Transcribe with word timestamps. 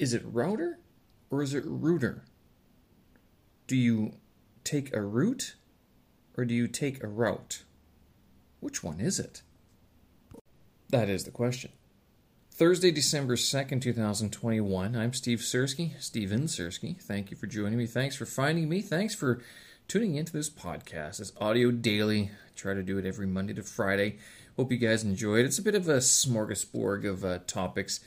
Is 0.00 0.14
it 0.14 0.22
router 0.24 0.78
or 1.28 1.42
is 1.42 1.52
it 1.52 1.62
router? 1.66 2.24
Do 3.66 3.76
you 3.76 4.14
take 4.64 4.96
a 4.96 5.02
route 5.02 5.56
or 6.38 6.46
do 6.46 6.54
you 6.54 6.68
take 6.68 7.04
a 7.04 7.06
route? 7.06 7.64
Which 8.60 8.82
one 8.82 8.98
is 8.98 9.18
it? 9.18 9.42
That 10.88 11.10
is 11.10 11.24
the 11.24 11.30
question. 11.30 11.72
Thursday, 12.50 12.90
December 12.90 13.36
2nd, 13.36 13.82
2021. 13.82 14.96
I'm 14.96 15.12
Steve 15.12 15.40
Sersky, 15.40 16.00
Steven 16.00 16.44
Sersky. 16.44 16.98
Thank 16.98 17.30
you 17.30 17.36
for 17.36 17.46
joining 17.46 17.76
me. 17.76 17.86
Thanks 17.86 18.16
for 18.16 18.24
finding 18.24 18.70
me. 18.70 18.80
Thanks 18.80 19.14
for 19.14 19.42
tuning 19.86 20.14
into 20.14 20.32
this 20.32 20.48
podcast, 20.48 21.18
this 21.18 21.34
audio 21.38 21.70
daily. 21.70 22.30
I 22.32 22.56
try 22.56 22.72
to 22.72 22.82
do 22.82 22.96
it 22.96 23.04
every 23.04 23.26
Monday 23.26 23.52
to 23.52 23.62
Friday. 23.62 24.16
Hope 24.56 24.72
you 24.72 24.78
guys 24.78 25.04
enjoy 25.04 25.40
it. 25.40 25.44
It's 25.44 25.58
a 25.58 25.62
bit 25.62 25.74
of 25.74 25.90
a 25.90 25.98
smorgasbord 25.98 27.04
of 27.06 27.22
uh, 27.22 27.40
topics, 27.46 28.00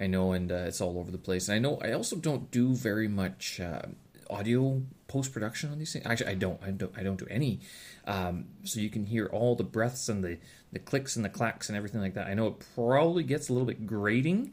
I 0.00 0.06
know, 0.06 0.32
and 0.32 0.50
uh, 0.50 0.66
it's 0.66 0.80
all 0.80 0.98
over 0.98 1.10
the 1.10 1.18
place. 1.18 1.48
And 1.48 1.56
I 1.56 1.58
know 1.58 1.78
I 1.82 1.92
also 1.92 2.16
don't 2.16 2.50
do 2.50 2.74
very 2.74 3.08
much 3.08 3.60
uh, 3.60 3.82
audio 4.30 4.82
post 5.06 5.32
production 5.32 5.70
on 5.70 5.78
these 5.78 5.92
things. 5.92 6.06
Actually, 6.06 6.30
I 6.30 6.34
don't. 6.34 6.60
I 6.62 6.70
don't. 6.70 6.92
I 6.96 7.02
don't 7.02 7.18
do 7.18 7.26
any. 7.30 7.60
Um, 8.06 8.46
so 8.64 8.80
you 8.80 8.90
can 8.90 9.06
hear 9.06 9.26
all 9.26 9.54
the 9.54 9.64
breaths 9.64 10.08
and 10.08 10.22
the 10.22 10.38
the 10.72 10.78
clicks 10.78 11.16
and 11.16 11.24
the 11.24 11.28
clacks 11.28 11.68
and 11.68 11.76
everything 11.76 12.00
like 12.00 12.14
that. 12.14 12.26
I 12.26 12.34
know 12.34 12.48
it 12.48 12.66
probably 12.74 13.22
gets 13.22 13.48
a 13.48 13.52
little 13.52 13.66
bit 13.66 13.86
grating. 13.86 14.52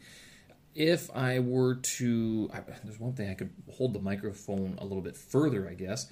If 0.73 1.13
I 1.13 1.39
were 1.39 1.75
to, 1.75 2.49
I, 2.53 2.61
there's 2.85 2.99
one 2.99 3.11
thing 3.11 3.29
I 3.29 3.33
could 3.33 3.49
hold 3.73 3.93
the 3.93 3.99
microphone 3.99 4.75
a 4.77 4.85
little 4.85 5.01
bit 5.01 5.17
further. 5.17 5.67
I 5.67 5.73
guess 5.73 6.09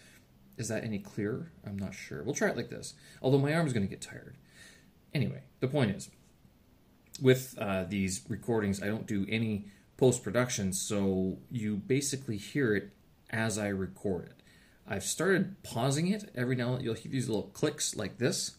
is 0.59 0.68
that 0.68 0.84
any 0.84 0.99
clearer? 0.99 1.52
I'm 1.66 1.77
not 1.80 1.96
sure. 1.96 2.21
We'll 2.21 2.35
try 2.35 2.49
it 2.49 2.57
like 2.57 2.70
this. 2.70 2.93
Although 3.21 3.38
my 3.38 3.54
arm 3.54 3.66
is 3.66 3.73
going 3.73 3.88
to 3.88 3.90
get 3.90 4.02
tired. 4.02 4.35
Anyway, 5.13 5.41
the 5.62 5.68
point 5.68 5.91
is, 5.91 6.09
with 7.22 7.55
uh, 7.58 7.84
these 7.84 8.22
recordings, 8.30 8.82
I 8.82 8.88
don't 8.88 9.08
do 9.08 9.26
any 9.30 9.66
post 9.98 10.23
production, 10.23 10.73
so 10.73 11.38
you 11.52 11.76
basically 11.76 12.38
hear 12.38 12.76
it 12.76 12.91
as 13.30 13.58
I 13.58 13.68
record 13.68 14.26
it. 14.26 14.43
I've 14.88 15.04
started 15.04 15.62
pausing 15.62 16.08
it 16.08 16.32
every 16.35 16.55
now 16.55 16.70
and 16.70 16.77
then. 16.77 16.84
You'll 16.84 16.96
hear 16.96 17.12
these 17.12 17.30
little 17.30 17.49
clicks 17.54 17.96
like 17.96 18.18
this, 18.18 18.55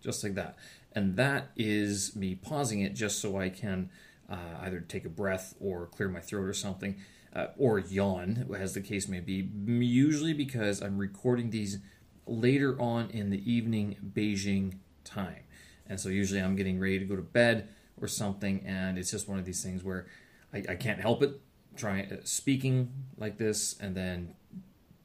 just 0.00 0.24
like 0.24 0.34
that. 0.34 0.56
And 0.92 1.16
that 1.16 1.50
is 1.56 2.16
me 2.16 2.34
pausing 2.34 2.80
it 2.80 2.94
just 2.94 3.20
so 3.20 3.38
I 3.38 3.48
can 3.48 3.90
uh, 4.28 4.58
either 4.62 4.80
take 4.80 5.04
a 5.04 5.10
breath 5.10 5.54
or 5.60 5.86
clear 5.86 6.08
my 6.08 6.20
throat 6.20 6.48
or 6.48 6.52
something, 6.52 6.96
uh, 7.34 7.48
or 7.56 7.78
yawn, 7.78 8.46
as 8.58 8.74
the 8.74 8.80
case 8.80 9.06
may 9.06 9.20
be. 9.20 9.48
Usually 9.66 10.32
because 10.32 10.82
I'm 10.82 10.98
recording 10.98 11.50
these 11.50 11.78
later 12.26 12.80
on 12.80 13.10
in 13.10 13.30
the 13.30 13.50
evening 13.50 13.96
Beijing 14.14 14.78
time. 15.04 15.44
And 15.90 16.00
so 16.00 16.08
usually 16.08 16.40
I'm 16.40 16.56
getting 16.56 16.78
ready 16.78 17.00
to 17.00 17.04
go 17.04 17.16
to 17.16 17.22
bed 17.22 17.68
or 18.00 18.08
something, 18.08 18.62
and 18.64 18.96
it's 18.96 19.10
just 19.10 19.28
one 19.28 19.38
of 19.38 19.44
these 19.44 19.62
things 19.62 19.84
where 19.84 20.06
I, 20.54 20.62
I 20.70 20.74
can't 20.76 21.00
help 21.00 21.22
it 21.22 21.38
trying 21.76 22.12
uh, 22.12 22.16
speaking 22.24 22.92
like 23.18 23.36
this 23.38 23.76
and 23.80 23.94
then 23.94 24.34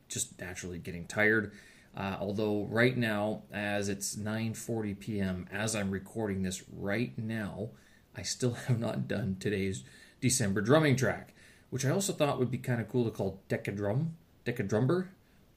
just 0.07 0.39
naturally 0.39 0.77
getting 0.77 1.05
tired. 1.07 1.51
Uh, 1.97 2.17
although 2.19 2.67
right 2.69 2.95
now, 2.95 3.41
as 3.51 3.89
it's 3.89 4.15
9:40 4.15 4.99
p.m., 4.99 5.47
as 5.51 5.75
I'm 5.75 5.89
recording 5.89 6.43
this 6.43 6.63
right 6.71 7.17
now, 7.17 7.69
I 8.15 8.21
still 8.21 8.53
have 8.67 8.79
not 8.79 9.07
done 9.07 9.37
today's 9.39 9.83
December 10.21 10.61
drumming 10.61 10.95
track, 10.95 11.33
which 11.71 11.83
I 11.83 11.89
also 11.89 12.13
thought 12.13 12.37
would 12.37 12.51
be 12.51 12.57
kind 12.59 12.79
of 12.79 12.89
cool 12.89 13.05
to 13.05 13.11
call 13.11 13.41
Decadrum, 13.49 14.11
Decadrumber. 14.45 15.07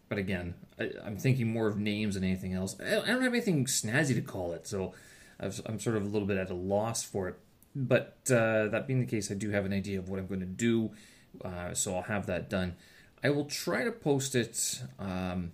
But 0.09 0.17
again, 0.17 0.55
I, 0.81 0.91
am 1.05 1.19
thinking 1.19 1.53
more 1.53 1.69
of 1.69 1.77
names 1.77 2.15
than 2.15 2.25
anything 2.25 2.55
else. 2.55 2.77
I 2.81 2.91
don't 2.91 3.07
have 3.07 3.35
anything 3.35 3.67
snazzy 3.67 4.15
to 4.15 4.23
call 4.23 4.53
it, 4.53 4.67
so 4.67 4.95
I'm 5.41 5.79
sort 5.79 5.97
of 5.97 6.05
a 6.05 6.09
little 6.09 6.27
bit 6.27 6.37
at 6.37 6.51
a 6.51 6.55
loss 6.55 7.03
for 7.05 7.29
it. 7.29 7.37
But 7.75 8.19
uh, 8.31 8.69
that 8.69 8.87
being 8.87 9.01
the 9.01 9.07
case, 9.07 9.31
I 9.31 9.35
do 9.35 9.51
have 9.51 9.65
an 9.65 9.73
idea 9.73 9.99
of 9.99 10.09
what 10.09 10.19
I'm 10.19 10.27
going 10.27 10.41
to 10.41 10.47
do, 10.47 10.91
uh, 11.45 11.75
so 11.75 11.95
I'll 11.95 12.03
have 12.03 12.27
that 12.27 12.51
done. 12.51 12.75
I 13.23 13.31
will 13.31 13.45
try 13.45 13.85
to 13.85 13.93
post 13.93 14.35
it 14.35 14.83
um, 14.99 15.53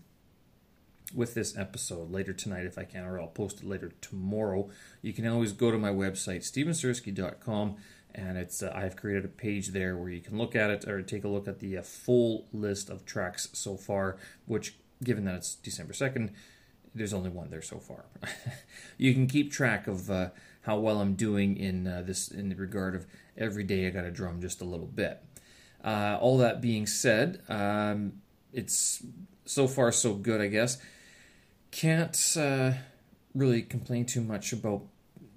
with 1.15 1.35
this 1.35 1.57
episode 1.57 2.11
later 2.11 2.33
tonight 2.33 2.67
if 2.67 2.79
I 2.79 2.85
can, 2.85 3.05
or 3.05 3.21
I'll 3.21 3.27
post 3.27 3.61
it 3.61 3.67
later 3.67 3.93
tomorrow. 4.01 4.71
You 5.03 5.13
can 5.13 5.27
always 5.27 5.53
go 5.53 5.71
to 5.71 5.79
my 5.79 5.91
website, 5.91 6.41
stevensersky.com, 6.41 7.77
and 8.15 8.39
it's 8.39 8.63
uh, 8.63 8.73
I've 8.75 8.97
created 8.97 9.25
a 9.25 9.29
page 9.29 9.69
there 9.69 9.97
where 9.97 10.09
you 10.09 10.21
can 10.21 10.39
look 10.39 10.55
at 10.55 10.71
it 10.71 10.87
or 10.87 11.03
take 11.03 11.25
a 11.25 11.29
look 11.29 11.49
at 11.49 11.61
the 11.61 11.79
uh, 11.79 11.83
full 11.83 12.47
list 12.53 12.91
of 12.91 13.05
tracks 13.05 13.49
so 13.53 13.77
far, 13.77 14.17
which, 14.47 14.77
given 15.03 15.25
that 15.25 15.35
it's 15.37 15.55
December 15.57 15.93
2nd, 15.93 16.31
there's 16.95 17.13
only 17.13 17.31
one 17.31 17.51
there 17.51 17.63
so 17.63 17.79
far. 17.79 18.05
you 18.99 19.13
can 19.13 19.27
keep 19.27 19.53
track 19.53 19.87
of 19.87 20.11
uh, 20.11 20.31
how 20.63 20.79
well 20.79 21.01
I'm 21.01 21.15
doing 21.15 21.57
in 21.57 21.87
uh, 21.87 22.03
this 22.07 22.29
in 22.29 22.49
the 22.49 22.55
regard 22.55 22.95
of 22.95 23.07
every 23.37 23.65
day 23.65 23.87
I 23.87 23.91
got 23.91 24.03
to 24.03 24.11
drum 24.11 24.41
just 24.41 24.61
a 24.61 24.65
little 24.65 24.87
bit. 24.87 25.23
Uh, 25.83 26.19
all 26.21 26.39
that 26.39 26.61
being 26.61 26.87
said, 26.87 27.43
um, 27.49 28.15
it's 28.53 29.05
so 29.45 29.67
far 29.67 29.93
so 29.93 30.15
good, 30.15 30.41
I 30.41 30.47
guess. 30.47 30.79
Can't 31.71 32.17
uh, 32.37 32.73
really 33.35 33.63
complain 33.63 34.07
too 34.07 34.23
much 34.23 34.53
about 34.53 34.83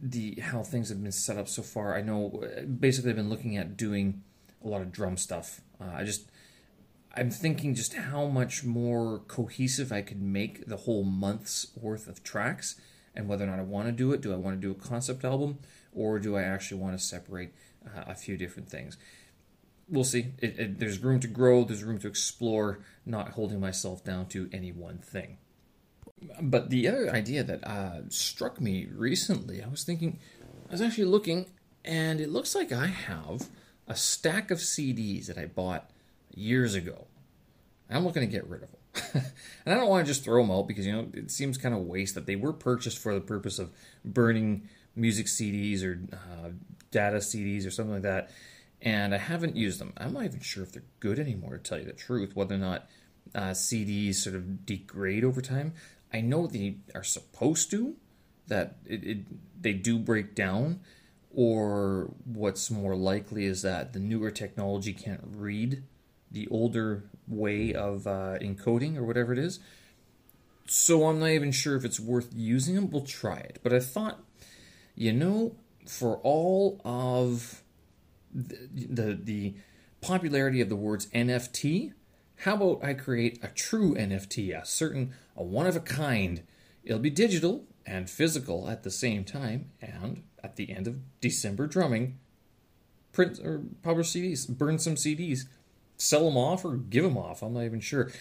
the 0.02 0.36
how 0.36 0.62
things 0.62 0.90
have 0.90 1.02
been 1.02 1.12
set 1.12 1.38
up 1.38 1.48
so 1.48 1.64
far. 1.64 1.96
I 1.96 2.02
know 2.02 2.44
basically 2.80 3.10
I've 3.10 3.18
been 3.18 3.30
looking 3.30 3.58
at 3.58 3.76
doing 3.76 4.22
a 4.64 4.68
lot 4.68 4.82
of 4.82 4.92
drum 4.92 5.18
stuff. 5.18 5.62
Uh, 5.82 5.92
I 5.96 6.04
just 6.04 6.30
I'm 7.18 7.32
thinking 7.32 7.74
just 7.74 7.96
how 7.96 8.28
much 8.28 8.64
more 8.64 9.24
cohesive 9.28 9.92
I 9.92 10.04
could 10.04 10.22
make 10.22 10.68
the 10.68 10.78
whole 10.78 11.04
month's 11.04 11.68
worth 11.76 12.08
of 12.08 12.24
tracks 12.24 12.80
and 13.16 13.28
whether 13.28 13.44
or 13.44 13.48
not 13.48 13.58
I 13.58 13.64
want 13.64 13.88
to 13.88 13.92
do 13.92 14.14
it. 14.14 14.22
Do 14.22 14.32
I 14.32 14.36
want 14.36 14.56
to 14.56 14.62
do 14.62 14.70
a 14.70 14.76
concept 14.76 15.26
album 15.26 15.58
or 15.92 16.20
do 16.20 16.36
I 16.38 16.44
actually 16.44 16.80
want 16.80 16.96
to 16.98 17.04
separate 17.04 17.54
uh, 17.84 18.04
a 18.06 18.14
few 18.14 18.38
different 18.38 18.70
things? 18.70 18.98
We'll 19.90 20.04
see. 20.04 20.34
It, 20.38 20.60
it, 20.60 20.80
there's 20.80 21.00
room 21.00 21.20
to 21.22 21.28
grow, 21.28 21.64
there's 21.64 21.84
room 21.84 21.98
to 22.00 22.08
explore, 22.08 22.82
not 23.04 23.30
holding 23.30 23.60
myself 23.60 24.04
down 24.04 24.28
to 24.28 24.48
any 24.54 24.72
one 24.72 25.00
thing. 25.00 25.40
But 26.40 26.70
the 26.70 26.88
other 26.88 27.10
idea 27.10 27.44
that 27.44 27.64
uh, 27.64 28.10
struck 28.10 28.62
me 28.62 28.88
recently, 28.94 29.64
I 29.64 29.68
was 29.68 29.84
thinking, 29.84 30.20
I 30.70 30.72
was 30.72 30.82
actually 30.82 31.06
looking, 31.06 31.48
and 31.84 32.20
it 32.20 32.30
looks 32.30 32.54
like 32.54 32.72
I 32.72 32.88
have 32.88 33.50
a 33.88 33.96
stack 33.96 34.52
of 34.52 34.60
CDs 34.60 35.28
that 35.28 35.38
I 35.38 35.46
bought 35.46 35.90
years 36.38 36.76
ago. 36.76 37.08
I'm 37.90 38.06
looking 38.06 38.22
to 38.22 38.28
get 38.28 38.48
rid 38.48 38.64
of 38.64 38.70
them. 38.72 38.80
and 39.66 39.74
I 39.74 39.78
don't 39.78 39.90
want 39.90 40.06
to 40.06 40.12
just 40.12 40.24
throw 40.24 40.42
them 40.42 40.52
out 40.52 40.68
because, 40.68 40.86
you 40.86 40.94
know, 40.94 41.08
it 41.14 41.32
seems 41.32 41.58
kind 41.58 41.74
of 41.74 41.82
waste 41.82 42.16
that 42.16 42.26
they 42.26 42.36
were 42.36 42.54
purchased 42.54 42.98
for 42.98 43.14
the 43.14 43.22
purpose 43.22 43.60
of 43.60 43.72
burning 44.04 44.68
music 44.96 45.28
CDs 45.28 45.84
or 45.84 46.00
uh, 46.14 46.50
data 46.92 47.18
CDs 47.18 47.66
or 47.66 47.72
something 47.72 47.94
like 47.94 48.04
that. 48.04 48.32
And 48.82 49.14
I 49.14 49.18
haven't 49.18 49.56
used 49.56 49.80
them. 49.80 49.94
I'm 49.98 50.14
not 50.14 50.26
even 50.26 50.42
sure 50.42 50.64
if 50.64 50.72
they're 50.72 50.84
good 51.00 51.20
anymore, 51.20 51.58
to 51.58 51.64
tell 51.64 51.80
you 51.80 51.86
the 51.86 51.94
truth, 51.94 52.36
whether 52.36 52.56
or 52.56 52.60
not 52.60 52.88
uh, 53.34 53.52
CDs 53.52 54.16
sort 54.16 54.36
of 54.36 54.66
degrade 54.66 55.24
over 55.24 55.42
time. 55.42 55.74
I 56.14 56.22
know 56.22 56.48
they 56.48 56.78
are 56.94 57.04
supposed 57.04 57.72
to, 57.72 57.96
that 58.48 58.78
it, 58.86 59.04
it, 59.04 59.62
they 59.62 59.74
do 59.74 59.98
break 59.98 60.36
down, 60.36 60.82
or 61.34 62.14
what's 62.24 62.72
more 62.72 62.96
likely 62.96 63.46
is 63.46 63.62
that 63.64 63.94
the 63.94 64.00
newer 64.00 64.32
technology 64.32 64.94
can't 64.94 65.22
read 65.24 65.84
the 66.32 66.48
older 66.50 67.04
way 67.28 67.74
of 67.74 68.08
uh, 68.08 68.38
encoding 68.42 68.98
or 68.98 69.04
whatever 69.04 69.34
it 69.34 69.40
is. 69.40 69.60
So 70.68 71.08
I'm 71.08 71.20
not 71.20 71.30
even 71.30 71.52
sure 71.52 71.76
if 71.76 71.86
it's 71.86 72.00
worth 72.00 72.30
using 72.36 72.76
them. 72.76 72.90
We'll 72.90 73.06
try 73.06 73.38
it. 73.38 73.60
But 73.64 73.74
I 73.74 73.80
thought, 73.80 74.20
you 74.96 75.14
know, 75.14 75.56
for 75.88 76.18
all 76.18 76.82
of 76.84 77.64
the, 78.34 78.68
the, 78.74 79.14
the 79.14 79.56
popularity 80.02 80.60
of 80.60 80.70
the 80.70 80.76
words 80.76 81.08
NFT, 81.08 81.94
how 82.42 82.56
about 82.56 82.84
I 82.84 82.94
create 82.94 83.40
a 83.42 83.48
true 83.48 83.96
NFT, 83.96 84.62
a 84.62 84.66
certain, 84.66 85.14
a 85.36 85.44
one 85.44 85.68
of 85.68 85.76
a 85.76 85.82
kind? 85.82 86.44
It'll 86.84 87.00
be 87.00 87.10
digital 87.10 87.64
and 87.86 88.10
physical 88.10 88.70
at 88.70 88.84
the 88.84 88.92
same 88.92 89.24
time, 89.24 89.72
and 89.82 90.24
at 90.44 90.58
the 90.58 90.72
end 90.72 90.88
of 90.88 91.00
December 91.22 91.66
drumming, 91.68 92.20
print 93.12 93.40
or 93.40 93.64
publish 93.82 94.12
CDs, 94.12 94.48
burn 94.48 94.78
some 94.78 94.96
CDs 94.96 95.46
sell 95.98 96.26
them 96.26 96.38
off 96.38 96.64
or 96.64 96.78
give 96.78 97.04
them 97.04 97.18
off. 97.18 97.42
I'm 97.42 97.54
not 97.54 97.64
even 97.64 97.80
sure. 97.80 98.12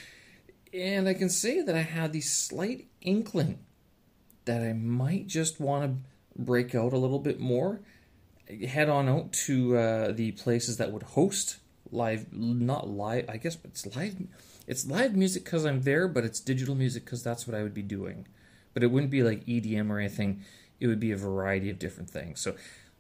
And 0.73 1.08
I 1.08 1.14
can 1.14 1.28
say 1.28 1.62
that 1.62 1.75
I 1.75 1.82
had 1.82 2.12
the 2.12 2.20
slight 2.20 2.88
inkling 3.00 3.61
that 4.44 4.62
I 4.62 4.73
might 4.73 5.26
just 5.26 5.61
want 5.61 5.84
to 5.84 6.43
break 6.43 6.75
out 6.75 6.93
a 6.93 6.99
little 6.99 7.19
bit 7.19 7.40
more, 7.40 7.81
head 8.67 8.88
on 8.88 9.08
out 9.08 9.32
to 9.32 9.76
uh, 9.76 10.12
the 10.12 10.32
places 10.32 10.76
that 10.76 10.93
would 10.93 11.02
host 11.02 11.58
live, 11.90 12.32
not 12.32 12.88
live. 12.88 13.28
I 13.28 13.37
guess 13.37 13.58
it's 13.64 13.87
live. 13.94 14.17
It's 14.67 14.87
live 14.87 15.14
music 15.14 15.44
because 15.44 15.64
I'm 15.64 15.82
there, 15.82 16.08
but 16.08 16.25
it's 16.25 16.40
digital 16.40 16.75
music 16.75 17.05
because 17.05 17.23
that's 17.23 17.46
what 17.46 17.56
I 17.56 17.62
would 17.62 17.75
be 17.75 17.82
doing. 17.82 18.26
But 18.75 18.82
it 18.82 18.90
wouldn't 18.90 19.11
be 19.11 19.23
like 19.23 19.46
EDM 19.46 19.90
or 19.90 19.99
anything. 19.99 20.43
It 20.81 20.87
would 20.87 21.00
be 21.00 21.12
a 21.12 21.17
variety 21.17 21.70
of 21.70 21.78
different 21.78 22.11
things. 22.11 22.40
So 22.40 22.56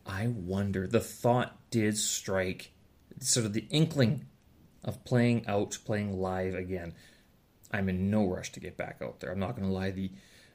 I 0.06 0.28
wonder. 0.28 0.86
The 0.86 1.00
thought 1.00 1.56
did 1.70 1.98
strike, 1.98 2.72
sort 3.20 3.46
of 3.46 3.52
the 3.52 3.66
inkling 3.70 4.26
of 4.86 5.04
playing 5.04 5.46
out, 5.46 5.78
playing 5.84 6.18
live 6.18 6.54
again. 6.54 6.94
I'm 7.72 7.88
in 7.88 8.10
no 8.10 8.26
rush 8.26 8.52
to 8.52 8.60
get 8.60 8.76
back 8.76 9.00
out 9.02 9.20
there. 9.20 9.32
I'm 9.32 9.40
not 9.40 9.56
going 9.56 9.68
to 9.68 9.74
lie. 9.74 9.90
The 9.90 10.10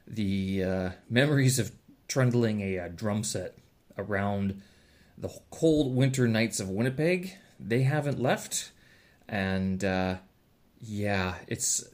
the 0.06 0.64
uh, 0.64 0.90
memories 1.08 1.58
of 1.58 1.70
trundling 2.08 2.60
a, 2.60 2.76
a, 2.76 2.84
uh, 2.86 2.88
drum 2.88 3.22
set 3.22 3.56
around 3.96 4.60
the 5.16 5.30
cold 5.50 5.94
winter 5.94 6.26
nights 6.26 6.58
of 6.58 6.68
Winnipeg, 6.68 7.36
they 7.60 7.82
haven't 7.82 8.20
left, 8.20 8.72
and 9.28 9.84
uh, 9.84 10.16
yeah, 10.80 11.36
it's 11.46 11.84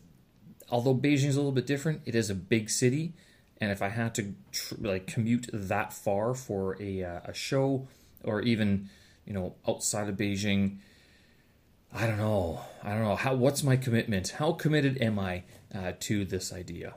although 0.71 0.95
Beijing's 0.95 1.35
a 1.37 1.39
little 1.39 1.53
bit 1.53 1.67
different, 1.67 2.03
it 2.07 2.15
is 2.15 2.31
a 2.31 2.35
big 2.35 2.71
city, 2.71 3.13
and 3.61 3.71
if 3.71 3.83
I 3.83 3.89
had 3.89 4.15
to 4.15 4.35
tr- 4.53 4.75
like 4.79 5.07
commute 5.07 5.51
that 5.53 5.93
far 5.93 6.35
for 6.35 6.81
a 6.81 7.03
uh, 7.03 7.21
a 7.27 7.35
show 7.35 7.89
or 8.25 8.41
even 8.43 8.89
you 9.27 9.35
know 9.35 9.57
outside 9.67 10.09
of 10.09 10.17
Beijing, 10.17 10.79
I 11.93 12.07
don't 12.07 12.19
know. 12.19 12.61
I 12.83 12.91
don't 12.91 13.03
know 13.03 13.17
how. 13.17 13.35
What's 13.35 13.63
my 13.63 13.77
commitment? 13.77 14.29
How 14.39 14.53
committed 14.53 15.01
am 15.01 15.19
I 15.19 15.45
uh, 15.75 15.93
to 16.01 16.25
this 16.25 16.53
idea? 16.53 16.95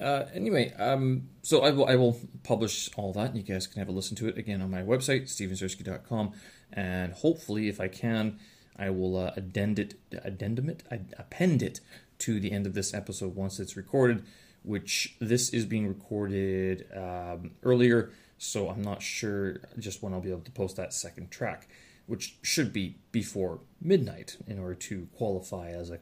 Uh, 0.00 0.26
anyway, 0.34 0.72
um, 0.74 1.28
so 1.42 1.60
I 1.62 1.70
will 1.70 1.86
I 1.86 1.94
will 1.96 2.18
publish 2.42 2.90
all 2.96 3.12
that. 3.12 3.30
And 3.30 3.36
you 3.36 3.42
guys 3.42 3.66
can 3.66 3.78
have 3.78 3.88
a 3.88 3.92
listen 3.92 4.16
to 4.16 4.28
it 4.28 4.38
again 4.38 4.62
on 4.62 4.70
my 4.70 4.82
website, 4.82 5.24
stevensersky.com, 5.24 6.32
and 6.72 7.12
hopefully, 7.12 7.68
if 7.68 7.80
I 7.80 7.88
can, 7.88 8.38
I 8.76 8.90
will 8.90 9.16
uh, 9.16 9.32
addend 9.36 9.78
it, 9.78 9.94
addendum 10.24 10.68
it, 10.68 10.82
append 11.18 11.62
it 11.62 11.80
to 12.20 12.40
the 12.40 12.50
end 12.50 12.66
of 12.66 12.74
this 12.74 12.94
episode 12.94 13.34
once 13.36 13.60
it's 13.60 13.76
recorded. 13.76 14.24
Which 14.64 15.16
this 15.20 15.50
is 15.50 15.66
being 15.66 15.88
recorded 15.88 16.86
um, 16.94 17.50
earlier, 17.64 18.12
so 18.38 18.68
I'm 18.68 18.82
not 18.82 19.02
sure 19.02 19.60
just 19.78 20.02
when 20.02 20.14
I'll 20.14 20.20
be 20.20 20.30
able 20.30 20.42
to 20.42 20.52
post 20.52 20.76
that 20.76 20.92
second 20.92 21.32
track, 21.32 21.68
which 22.06 22.36
should 22.42 22.72
be 22.72 22.96
before 23.10 23.60
midnight 23.80 24.36
in 24.46 24.58
order 24.58 24.74
to 24.74 25.08
qualify 25.16 25.68
as 25.68 25.90
a, 25.90 25.98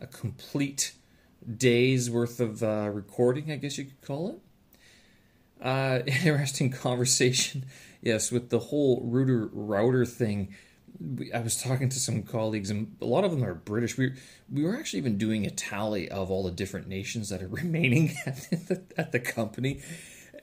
a 0.00 0.06
complete 0.06 0.92
day's 1.56 2.10
worth 2.10 2.40
of 2.40 2.62
uh, 2.62 2.90
recording, 2.92 3.50
I 3.50 3.56
guess 3.56 3.78
you 3.78 3.84
could 3.84 4.02
call 4.02 4.30
it. 4.30 5.64
Uh, 5.64 6.00
interesting 6.06 6.70
conversation, 6.70 7.64
yes, 8.00 8.30
with 8.30 8.50
the 8.50 8.58
whole 8.58 9.00
router 9.04 9.48
router 9.52 10.04
thing 10.04 10.54
I 11.32 11.40
was 11.40 11.60
talking 11.62 11.88
to 11.88 11.98
some 11.98 12.22
colleagues, 12.22 12.70
and 12.70 12.96
a 13.00 13.04
lot 13.04 13.24
of 13.24 13.30
them 13.30 13.44
are 13.44 13.54
British. 13.54 13.96
We 13.96 14.14
we 14.50 14.64
were 14.64 14.76
actually 14.76 14.98
even 15.00 15.16
doing 15.16 15.46
a 15.46 15.50
tally 15.50 16.08
of 16.08 16.30
all 16.30 16.44
the 16.44 16.50
different 16.50 16.88
nations 16.88 17.28
that 17.28 17.42
are 17.42 17.48
remaining 17.62 18.16
at 18.26 18.36
the, 18.50 18.82
at 18.96 19.12
the 19.12 19.20
company, 19.20 19.80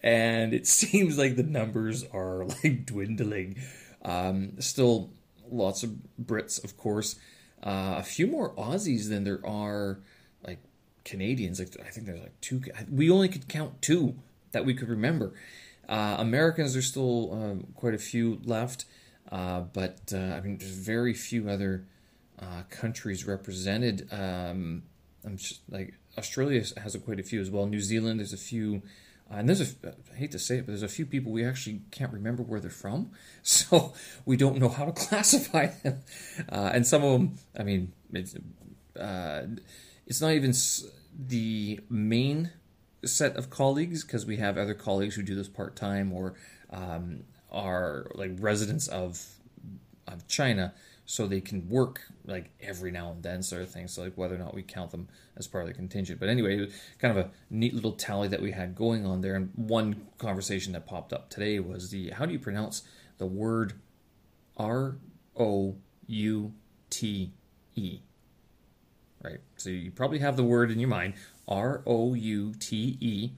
and 0.02 0.54
it 0.54 0.68
seems 0.82 1.18
like 1.18 1.36
the 1.36 1.44
numbers 1.44 2.06
are 2.14 2.46
like 2.46 2.86
dwindling. 2.86 3.58
Um, 4.06 4.62
still, 4.62 5.12
lots 5.52 5.84
of 5.84 5.92
Brits, 6.24 6.64
of 6.64 6.78
course. 6.78 7.16
Uh, 7.62 7.96
a 7.98 8.04
few 8.04 8.28
more 8.28 8.54
Aussies 8.56 9.10
than 9.10 9.24
there 9.24 9.46
are 9.46 10.00
like 10.46 10.60
Canadians. 11.04 11.60
Like 11.60 11.76
I 11.86 11.90
think 11.90 12.06
there's 12.06 12.22
like 12.22 12.40
two. 12.40 12.62
We 12.90 13.10
only 13.10 13.28
could 13.28 13.48
count 13.48 13.82
two 13.82 14.16
that 14.52 14.66
we 14.66 14.74
could 14.74 14.88
remember. 14.88 15.34
Uh, 15.90 16.16
Americans, 16.20 16.74
there's 16.74 16.88
still 16.88 17.34
um, 17.34 17.68
quite 17.76 17.94
a 17.94 18.00
few 18.00 18.40
left. 18.46 18.86
Uh, 19.32 19.62
but 19.62 20.14
uh, 20.14 20.18
I 20.18 20.42
mean, 20.42 20.58
there's 20.58 20.72
very 20.72 21.14
few 21.14 21.50
other 21.50 21.86
uh, 22.40 22.64
countries 22.70 23.26
represented. 23.26 24.08
Um, 24.12 24.84
I'm 25.26 25.38
just 25.38 25.62
like 25.70 25.96
Australia 26.18 26.64
has 26.78 26.96
a, 26.96 27.00
quite 27.00 27.20
a 27.20 27.24
few 27.24 27.42
as 27.42 27.50
well. 27.50 27.66
New 27.66 27.80
Zealand, 27.80 28.20
there's 28.20 28.34
a 28.34 28.38
few, 28.38 28.84
uh, 29.32 29.36
and 29.38 29.50
there's 29.50 29.62
a 29.62 29.94
I 30.14 30.18
hate 30.18 30.32
to 30.32 30.40
say 30.40 30.58
it, 30.58 30.62
but 30.62 30.68
there's 30.68 30.84
a 30.84 30.88
few 30.88 31.06
people 31.06 31.32
we 31.32 31.46
actually 31.46 31.82
can't 31.92 32.14
remember 32.14 32.44
where 32.44 32.60
they're 32.60 32.70
from, 32.70 33.12
so 33.44 33.94
we 34.26 34.38
don't 34.38 34.58
know 34.58 34.70
how 34.70 34.86
to 34.86 34.92
classify 35.08 35.68
them. 35.84 36.02
Uh, 36.50 36.72
and 36.74 36.86
some 36.86 37.04
of 37.04 37.12
them, 37.14 37.38
I 37.58 37.64
mean, 37.64 37.94
it's 38.14 38.36
it's 40.08 40.22
not 40.22 40.32
even 40.32 40.54
the 41.18 41.80
main 41.90 42.52
set 43.04 43.36
of 43.36 43.50
colleagues 43.50 44.04
because 44.04 44.26
we 44.26 44.38
have 44.38 44.58
other 44.58 44.74
colleagues 44.74 45.16
who 45.16 45.24
do 45.24 45.36
this 45.36 45.48
part 45.48 45.76
time 45.76 46.12
or 46.12 46.34
um, 46.72 47.24
are 47.52 48.12
like 48.16 48.32
residents 48.40 48.88
of 48.88 49.26
of 50.08 50.28
China, 50.28 50.74
so 51.06 51.28
they 51.28 51.42
can 51.42 51.70
work 51.70 52.02
like 52.26 52.50
every 52.60 52.92
now 52.92 53.12
and 53.12 53.22
then, 53.22 53.44
sort 53.44 53.62
of 53.62 53.70
thing. 53.70 53.88
So 53.88 54.04
like 54.04 54.18
whether 54.18 54.36
or 54.36 54.40
not 54.40 54.56
we 54.56 54.64
count 54.64 54.92
them 54.92 55.08
as 55.38 55.48
part 55.48 55.64
of 55.64 55.68
the 55.68 55.74
contingent, 55.74 56.20
but 56.20 56.30
anyway, 56.30 56.68
kind 57.00 57.18
of 57.18 57.26
a 57.26 57.30
neat 57.50 57.74
little 57.74 57.92
tally 57.92 58.28
that 58.30 58.42
we 58.42 58.52
had 58.52 58.76
going 58.76 59.06
on 59.06 59.22
there. 59.22 59.36
And 59.36 59.52
one 59.56 60.08
conversation 60.18 60.74
that 60.74 60.88
popped 60.88 61.14
up 61.14 61.30
today 61.30 61.60
was 61.60 61.92
the 61.92 62.10
how 62.12 62.26
do 62.26 62.34
you 62.34 62.40
pronounce 62.40 62.84
the 63.18 63.28
word 63.28 63.74
R 64.58 64.98
O 65.38 65.76
U 66.08 66.54
T 66.90 67.32
E? 67.76 68.00
Right. 69.24 69.40
So 69.58 69.70
you 69.70 69.92
probably 69.92 70.20
have 70.20 70.36
the 70.36 70.44
word 70.44 70.72
in 70.72 70.80
your 70.80 70.90
mind 70.90 71.14
R 71.48 71.82
O 71.86 72.16
U 72.16 72.54
T 72.60 72.98
E. 73.00 73.32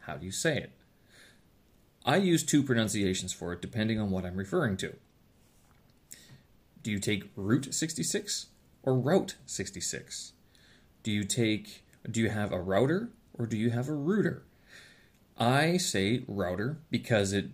How 0.00 0.16
do 0.16 0.26
you 0.26 0.32
say 0.32 0.56
it? 0.56 0.72
I 2.04 2.16
use 2.16 2.42
two 2.42 2.64
pronunciations 2.64 3.32
for 3.32 3.52
it 3.52 3.62
depending 3.62 4.00
on 4.00 4.10
what 4.10 4.24
I'm 4.24 4.36
referring 4.36 4.76
to. 4.78 4.96
Do 6.82 6.90
you 6.90 6.98
take 6.98 7.30
Route 7.36 7.72
66 7.72 8.46
or 8.82 8.98
Route 8.98 9.36
66? 9.46 10.32
Do 11.02 11.10
you 11.10 11.24
take 11.24 11.84
do 12.10 12.20
you 12.20 12.30
have 12.30 12.52
a 12.52 12.60
router 12.60 13.10
or 13.34 13.46
do 13.46 13.56
you 13.56 13.70
have 13.70 13.88
a 13.88 13.94
router? 13.94 14.42
I 15.38 15.76
say 15.76 16.24
router 16.26 16.78
because 16.90 17.32
it 17.32 17.50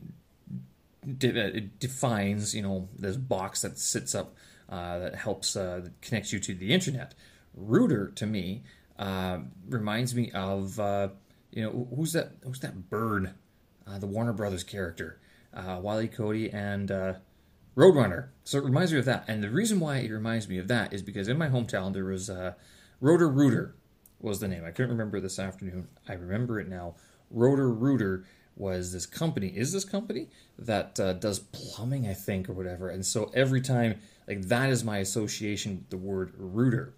it 1.03 1.79
defines, 1.79 2.55
you 2.55 2.63
know, 2.63 2.89
this 2.97 3.17
box 3.17 3.63
that 3.63 3.79
sits 3.79 4.15
up 4.15 4.35
uh, 4.69 4.99
that 4.99 5.15
helps 5.15 5.57
uh, 5.57 5.81
that 5.85 6.01
connects 6.03 6.33
you 6.33 6.41
to 6.41 6.55
the 6.55 6.75
internet. 6.75 7.15
Router 7.55 8.09
to 8.09 8.27
me 8.27 8.63
uh, 8.99 9.39
reminds 9.69 10.15
me 10.15 10.31
of 10.33 10.79
uh, 10.79 11.09
you 11.51 11.63
know 11.63 11.89
who's 11.95 12.13
that 12.13 12.33
who's 12.43 12.61
that 12.61 12.91
bird 12.91 13.35
uh, 13.89 13.99
the 13.99 14.07
Warner 14.07 14.33
Brothers 14.33 14.65
character, 14.65 15.19
uh, 15.55 15.79
Wiley 15.81 16.09
Cody, 16.09 16.51
and 16.51 16.91
uh, 16.91 17.15
Roadrunner. 17.79 18.31
So 18.43 18.59
it 18.59 18.65
reminds 18.65 18.93
me 18.93 18.99
of 18.99 19.05
that. 19.05 19.25
And 19.29 19.41
the 19.41 19.51
reason 19.51 19.79
why 19.79 19.99
it 19.99 20.11
reminds 20.11 20.49
me 20.49 20.59
of 20.59 20.67
that 20.67 20.93
is 20.93 21.01
because 21.01 21.29
in 21.29 21.39
my 21.39 21.49
hometown 21.49 21.93
there 21.93 22.05
was 22.05 22.29
uh, 22.29 22.55
Roto-Rooter 23.01 23.77
was 24.21 24.41
the 24.41 24.49
name. 24.49 24.65
I 24.65 24.73
couldn't 24.73 24.91
remember 24.91 25.21
this 25.21 25.39
afternoon. 25.39 25.87
I 26.09 26.15
remember 26.15 26.59
it 26.59 26.69
now. 26.69 26.97
Roto-Rooter 27.31 28.25
was 28.57 28.93
this 28.93 29.07
company, 29.07 29.47
is 29.49 29.73
this 29.73 29.85
company 29.85 30.27
that 30.59 30.99
uh, 30.99 31.13
does 31.13 31.39
plumbing, 31.39 32.09
I 32.09 32.15
think, 32.15 32.49
or 32.49 32.53
whatever. 32.53 32.89
And 32.89 33.07
so 33.07 33.31
every 33.33 33.61
time, 33.61 34.01
like 34.27 34.43
that 34.49 34.71
is 34.71 34.83
my 34.83 34.99
association 34.99 35.77
with 35.77 35.91
the 35.91 35.99
word 35.99 36.33
rooter. 36.37 36.95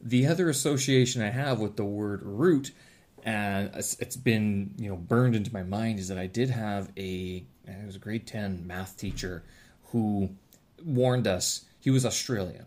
The 0.00 0.26
other 0.26 0.48
association 0.48 1.20
I 1.20 1.28
have 1.28 1.60
with 1.60 1.76
the 1.76 1.84
word 1.84 2.22
root 2.22 2.72
and 3.22 3.70
it's 3.74 4.16
been 4.16 4.72
you 4.78 4.88
know 4.88 4.96
burned 4.96 5.34
into 5.34 5.52
my 5.52 5.64
mind 5.64 5.98
is 5.98 6.08
that 6.08 6.18
I 6.18 6.26
did 6.26 6.48
have 6.48 6.92
a 6.96 7.44
it 7.66 7.86
was 7.86 7.96
a 7.96 7.98
grade 7.98 8.26
10 8.26 8.66
math 8.66 8.96
teacher 8.96 9.42
who 9.96 10.28
warned 10.84 11.26
us 11.26 11.64
he 11.80 11.90
was 11.90 12.04
Australian. 12.04 12.66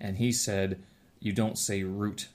And 0.00 0.18
he 0.18 0.30
said 0.30 0.80
you 1.18 1.32
don't 1.32 1.58
say 1.58 1.82
root 1.82 2.28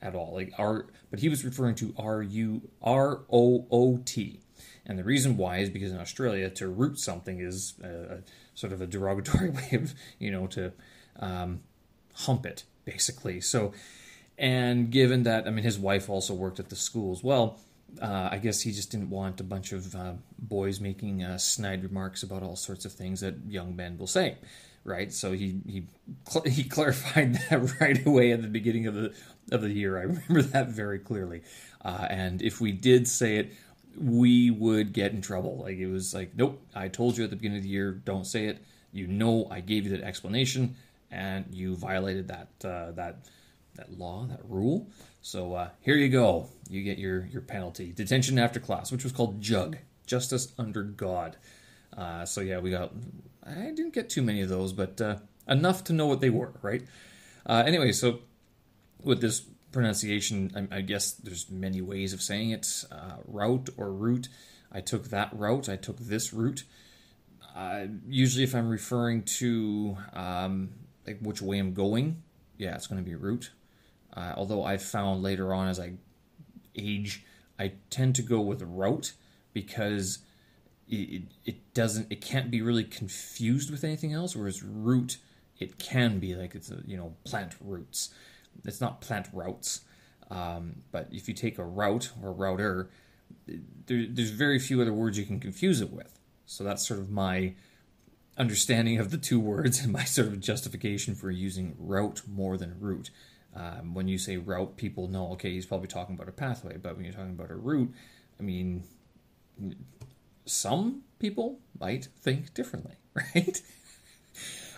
at 0.00 0.14
all. 0.14 0.32
Like 0.34 0.52
r 0.58 0.86
but 1.10 1.20
he 1.20 1.28
was 1.28 1.44
referring 1.44 1.74
to 1.76 1.94
r 1.98 2.22
u 2.22 2.62
r 2.82 3.20
o 3.30 3.66
o 3.70 4.00
t. 4.04 4.40
And 4.86 4.98
the 4.98 5.04
reason 5.04 5.36
why 5.36 5.58
is 5.58 5.68
because 5.68 5.92
in 5.92 5.98
Australia 5.98 6.48
to 6.50 6.68
root 6.68 6.98
something 6.98 7.40
is 7.40 7.74
a, 7.84 7.88
a 7.88 8.18
sort 8.54 8.72
of 8.72 8.80
a 8.80 8.86
derogatory 8.86 9.50
way 9.58 9.70
of 9.72 9.92
you 10.18 10.30
know 10.30 10.46
to 10.48 10.72
um, 11.18 11.60
hump 12.14 12.46
it 12.46 12.64
basically. 12.86 13.40
So 13.42 13.74
and 14.38 14.90
given 14.90 15.24
that, 15.24 15.46
I 15.46 15.50
mean, 15.50 15.64
his 15.64 15.78
wife 15.78 16.08
also 16.08 16.32
worked 16.32 16.58
at 16.58 16.70
the 16.70 16.76
school 16.76 17.12
as 17.12 17.22
well, 17.22 17.58
uh, 18.00 18.28
I 18.30 18.38
guess 18.38 18.60
he 18.60 18.72
just 18.72 18.90
didn't 18.90 19.10
want 19.10 19.40
a 19.40 19.44
bunch 19.44 19.72
of 19.72 19.94
uh, 19.94 20.12
boys 20.38 20.80
making 20.80 21.22
uh, 21.22 21.38
snide 21.38 21.82
remarks 21.82 22.22
about 22.22 22.42
all 22.42 22.56
sorts 22.56 22.84
of 22.84 22.92
things 22.92 23.20
that 23.20 23.34
young 23.48 23.76
men 23.76 23.98
will 23.98 24.06
say, 24.06 24.36
right? 24.84 25.12
So 25.12 25.32
he 25.32 25.60
he 25.66 25.84
cl- 26.28 26.44
he 26.44 26.64
clarified 26.76 27.34
that 27.34 27.74
right 27.80 28.04
away 28.06 28.32
at 28.32 28.42
the 28.42 28.48
beginning 28.48 28.86
of 28.86 28.94
the 28.94 29.14
of 29.52 29.62
the 29.62 29.70
year. 29.70 29.98
I 29.98 30.02
remember 30.04 30.42
that 30.42 30.68
very 30.68 30.98
clearly. 30.98 31.42
Uh, 31.84 32.06
and 32.10 32.42
if 32.42 32.60
we 32.60 32.72
did 32.72 33.08
say 33.08 33.36
it, 33.36 33.52
we 33.98 34.50
would 34.50 34.92
get 34.92 35.12
in 35.12 35.22
trouble. 35.22 35.58
Like 35.58 35.78
it 35.78 35.88
was 35.88 36.14
like, 36.14 36.36
nope, 36.36 36.60
I 36.74 36.88
told 36.88 37.16
you 37.16 37.24
at 37.24 37.30
the 37.30 37.36
beginning 37.36 37.58
of 37.58 37.64
the 37.64 37.70
year, 37.70 37.92
don't 37.92 38.26
say 38.26 38.46
it. 38.46 38.62
You 38.92 39.06
know, 39.06 39.46
I 39.50 39.60
gave 39.60 39.84
you 39.84 39.96
that 39.96 40.02
explanation, 40.02 40.76
and 41.10 41.46
you 41.52 41.76
violated 41.76 42.28
that 42.28 42.48
uh, 42.64 42.92
that 42.92 43.26
that 43.80 43.98
law, 43.98 44.26
that 44.26 44.40
rule. 44.44 44.88
So 45.22 45.54
uh, 45.54 45.70
here 45.80 45.96
you 45.96 46.08
go. 46.08 46.48
You 46.68 46.82
get 46.82 46.98
your 46.98 47.24
your 47.26 47.42
penalty, 47.42 47.92
detention 47.92 48.38
after 48.38 48.60
class, 48.60 48.92
which 48.92 49.04
was 49.04 49.12
called 49.12 49.40
JUG, 49.40 49.78
Justice 50.06 50.52
Under 50.58 50.82
God. 50.82 51.36
Uh, 51.96 52.24
so 52.24 52.40
yeah, 52.40 52.58
we 52.58 52.70
got. 52.70 52.92
I 53.44 53.72
didn't 53.74 53.94
get 53.94 54.10
too 54.10 54.22
many 54.22 54.42
of 54.42 54.48
those, 54.48 54.72
but 54.72 55.00
uh, 55.00 55.16
enough 55.48 55.82
to 55.84 55.92
know 55.92 56.06
what 56.06 56.20
they 56.20 56.30
were, 56.30 56.52
right? 56.62 56.82
Uh, 57.46 57.64
anyway, 57.66 57.90
so 57.90 58.20
with 59.02 59.20
this 59.20 59.40
pronunciation, 59.72 60.68
I, 60.70 60.76
I, 60.76 60.80
guess 60.82 61.12
there's 61.12 61.50
many 61.50 61.80
ways 61.80 62.12
of 62.12 62.20
saying 62.20 62.50
it. 62.50 62.84
Uh, 62.92 63.16
route 63.26 63.70
or 63.78 63.92
route. 63.92 64.28
I 64.70 64.82
took 64.82 65.08
that 65.08 65.30
route. 65.32 65.68
I 65.68 65.76
took 65.76 65.98
this 65.98 66.34
route. 66.34 66.64
Uh, 67.56 67.86
usually, 68.06 68.44
if 68.44 68.54
I'm 68.54 68.68
referring 68.68 69.22
to 69.38 69.96
um, 70.12 70.70
like 71.06 71.18
which 71.20 71.40
way 71.40 71.58
I'm 71.58 71.72
going, 71.72 72.22
yeah, 72.58 72.74
it's 72.74 72.86
going 72.86 73.02
to 73.02 73.08
be 73.08 73.16
route. 73.16 73.50
Uh, 74.14 74.32
although 74.36 74.64
I've 74.64 74.82
found 74.82 75.22
later 75.22 75.54
on 75.54 75.68
as 75.68 75.78
I 75.78 75.94
age, 76.76 77.24
I 77.58 77.72
tend 77.90 78.14
to 78.16 78.22
go 78.22 78.40
with 78.40 78.62
route 78.62 79.12
because 79.52 80.18
it, 80.88 81.22
it 81.44 81.74
doesn't, 81.74 82.10
it 82.10 82.20
can't 82.20 82.50
be 82.50 82.62
really 82.62 82.84
confused 82.84 83.70
with 83.70 83.84
anything 83.84 84.12
else. 84.12 84.34
Whereas 84.34 84.62
route 84.62 85.18
it 85.58 85.78
can 85.78 86.18
be 86.18 86.34
like 86.34 86.54
it's 86.54 86.70
a, 86.70 86.82
you 86.86 86.96
know 86.96 87.14
plant 87.24 87.54
roots. 87.60 88.10
It's 88.64 88.80
not 88.80 89.00
plant 89.00 89.28
routes. 89.32 89.82
Um, 90.30 90.82
but 90.90 91.08
if 91.10 91.28
you 91.28 91.34
take 91.34 91.58
a 91.58 91.64
route 91.64 92.10
or 92.22 92.32
router, 92.32 92.90
there, 93.46 94.06
there's 94.08 94.30
very 94.30 94.58
few 94.58 94.80
other 94.80 94.92
words 94.92 95.18
you 95.18 95.26
can 95.26 95.40
confuse 95.40 95.80
it 95.80 95.92
with. 95.92 96.18
So 96.46 96.64
that's 96.64 96.86
sort 96.86 97.00
of 97.00 97.10
my 97.10 97.54
understanding 98.36 98.98
of 98.98 99.10
the 99.10 99.18
two 99.18 99.38
words 99.38 99.80
and 99.82 99.92
my 99.92 100.04
sort 100.04 100.28
of 100.28 100.40
justification 100.40 101.14
for 101.14 101.30
using 101.30 101.76
route 101.78 102.22
more 102.26 102.56
than 102.56 102.80
route. 102.80 103.10
Um, 103.54 103.94
when 103.94 104.06
you 104.06 104.16
say 104.18 104.36
route, 104.36 104.76
people 104.76 105.08
know, 105.08 105.32
okay, 105.32 105.52
he's 105.52 105.66
probably 105.66 105.88
talking 105.88 106.14
about 106.14 106.28
a 106.28 106.32
pathway. 106.32 106.76
But 106.76 106.96
when 106.96 107.04
you're 107.04 107.14
talking 107.14 107.32
about 107.32 107.50
a 107.50 107.56
route, 107.56 107.92
I 108.38 108.42
mean, 108.42 108.84
some 110.44 111.02
people 111.18 111.58
might 111.78 112.08
think 112.20 112.54
differently, 112.54 112.94
right? 113.14 113.60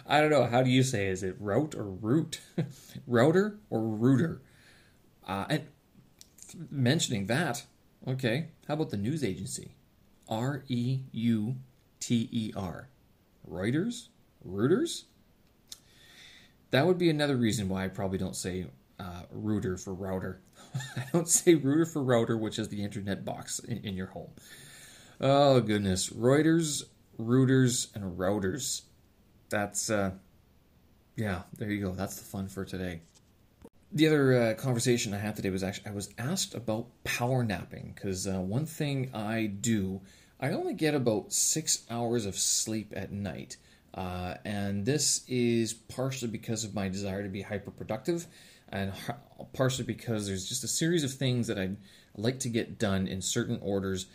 I 0.07 0.21
don't 0.21 0.31
know. 0.31 0.45
How 0.45 0.63
do 0.63 0.71
you 0.71 0.83
say? 0.83 1.07
Is 1.07 1.23
it 1.23 1.37
route 1.39 1.75
or 1.75 1.85
root? 1.85 2.41
Router 3.07 3.59
or 3.71 3.81
router? 3.81 4.43
Uh, 5.27 5.45
and 5.49 5.67
mentioning 6.71 7.27
that, 7.27 7.65
okay, 8.07 8.49
how 8.67 8.75
about 8.75 8.91
the 8.91 8.97
news 8.97 9.23
agency? 9.23 9.77
R 10.29 10.65
E 10.69 11.01
U 11.13 11.57
T 12.01 12.29
E 12.33 12.53
R. 12.57 12.89
Reuters? 13.49 14.09
Reuters? 14.47 15.05
That 16.73 16.87
would 16.87 16.99
be 16.99 17.11
another 17.11 17.37
reason 17.37 17.69
why 17.69 17.85
I 17.85 17.89
probably 17.89 18.19
don't 18.19 18.35
say 18.35 18.67
uh, 18.99 19.23
router 19.31 19.77
for 19.77 19.93
router. 19.93 20.41
I 20.97 21.05
don't 21.13 21.29
say 21.29 21.55
router 21.55 21.85
for 21.85 22.03
router, 22.03 22.37
which 22.37 22.59
is 22.59 22.69
the 22.69 22.83
internet 22.83 23.25
box 23.25 23.59
in, 23.59 23.79
in 23.79 23.95
your 23.95 24.07
home. 24.07 24.31
Oh, 25.21 25.61
goodness. 25.61 26.09
Reuters, 26.09 26.85
routers, 27.21 27.95
and 27.95 28.19
routers. 28.19 28.83
That's, 29.51 29.91
uh, 29.91 30.13
yeah, 31.15 31.43
there 31.59 31.71
you 31.71 31.85
go. 31.85 31.93
That's 31.93 32.17
the 32.17 32.25
fun 32.25 32.49
for 32.49 32.65
today. 32.65 33.03
The 33.93 34.07
other 34.07 34.43
uh, 34.43 34.55
conversation 34.55 35.13
I 35.13 35.19
had 35.19 35.37
today 35.37 35.51
was 35.51 35.63
actually 35.63 35.91
I 35.91 35.95
was 35.95 36.09
asked 36.17 36.55
about 36.55 36.87
power 37.05 37.45
napping 37.45 37.93
because 37.95 38.27
uh, 38.27 38.41
one 38.41 38.65
thing 38.65 39.11
I 39.13 39.45
do, 39.45 40.01
I 40.41 40.53
only 40.53 40.73
get 40.73 40.95
about 40.95 41.35
six 41.35 41.85
hours 41.91 42.25
of 42.25 42.39
sleep 42.39 42.95
at 42.97 43.13
night. 43.13 43.59
Uh, 43.95 44.35
and 44.45 44.87
this 44.87 45.23
is 45.29 45.75
partially 45.75 46.29
because 46.29 46.65
of 46.65 46.75
my 46.75 46.89
desire 46.89 47.23
to 47.23 47.29
be 47.29 47.43
hyper 47.43 47.71
productive, 47.71 48.27
and 48.71 48.93
partially 49.53 49.85
because 49.85 50.27
there's 50.27 50.49
just 50.49 50.65
a 50.65 50.69
series 50.69 51.05
of 51.05 51.13
things 51.13 51.47
that 51.47 51.59
I'd 51.59 51.77
like 52.17 52.41
to 52.41 52.49
get 52.49 52.79
done 52.79 53.07
in 53.07 53.21
certain 53.21 53.59
orders 53.61 54.07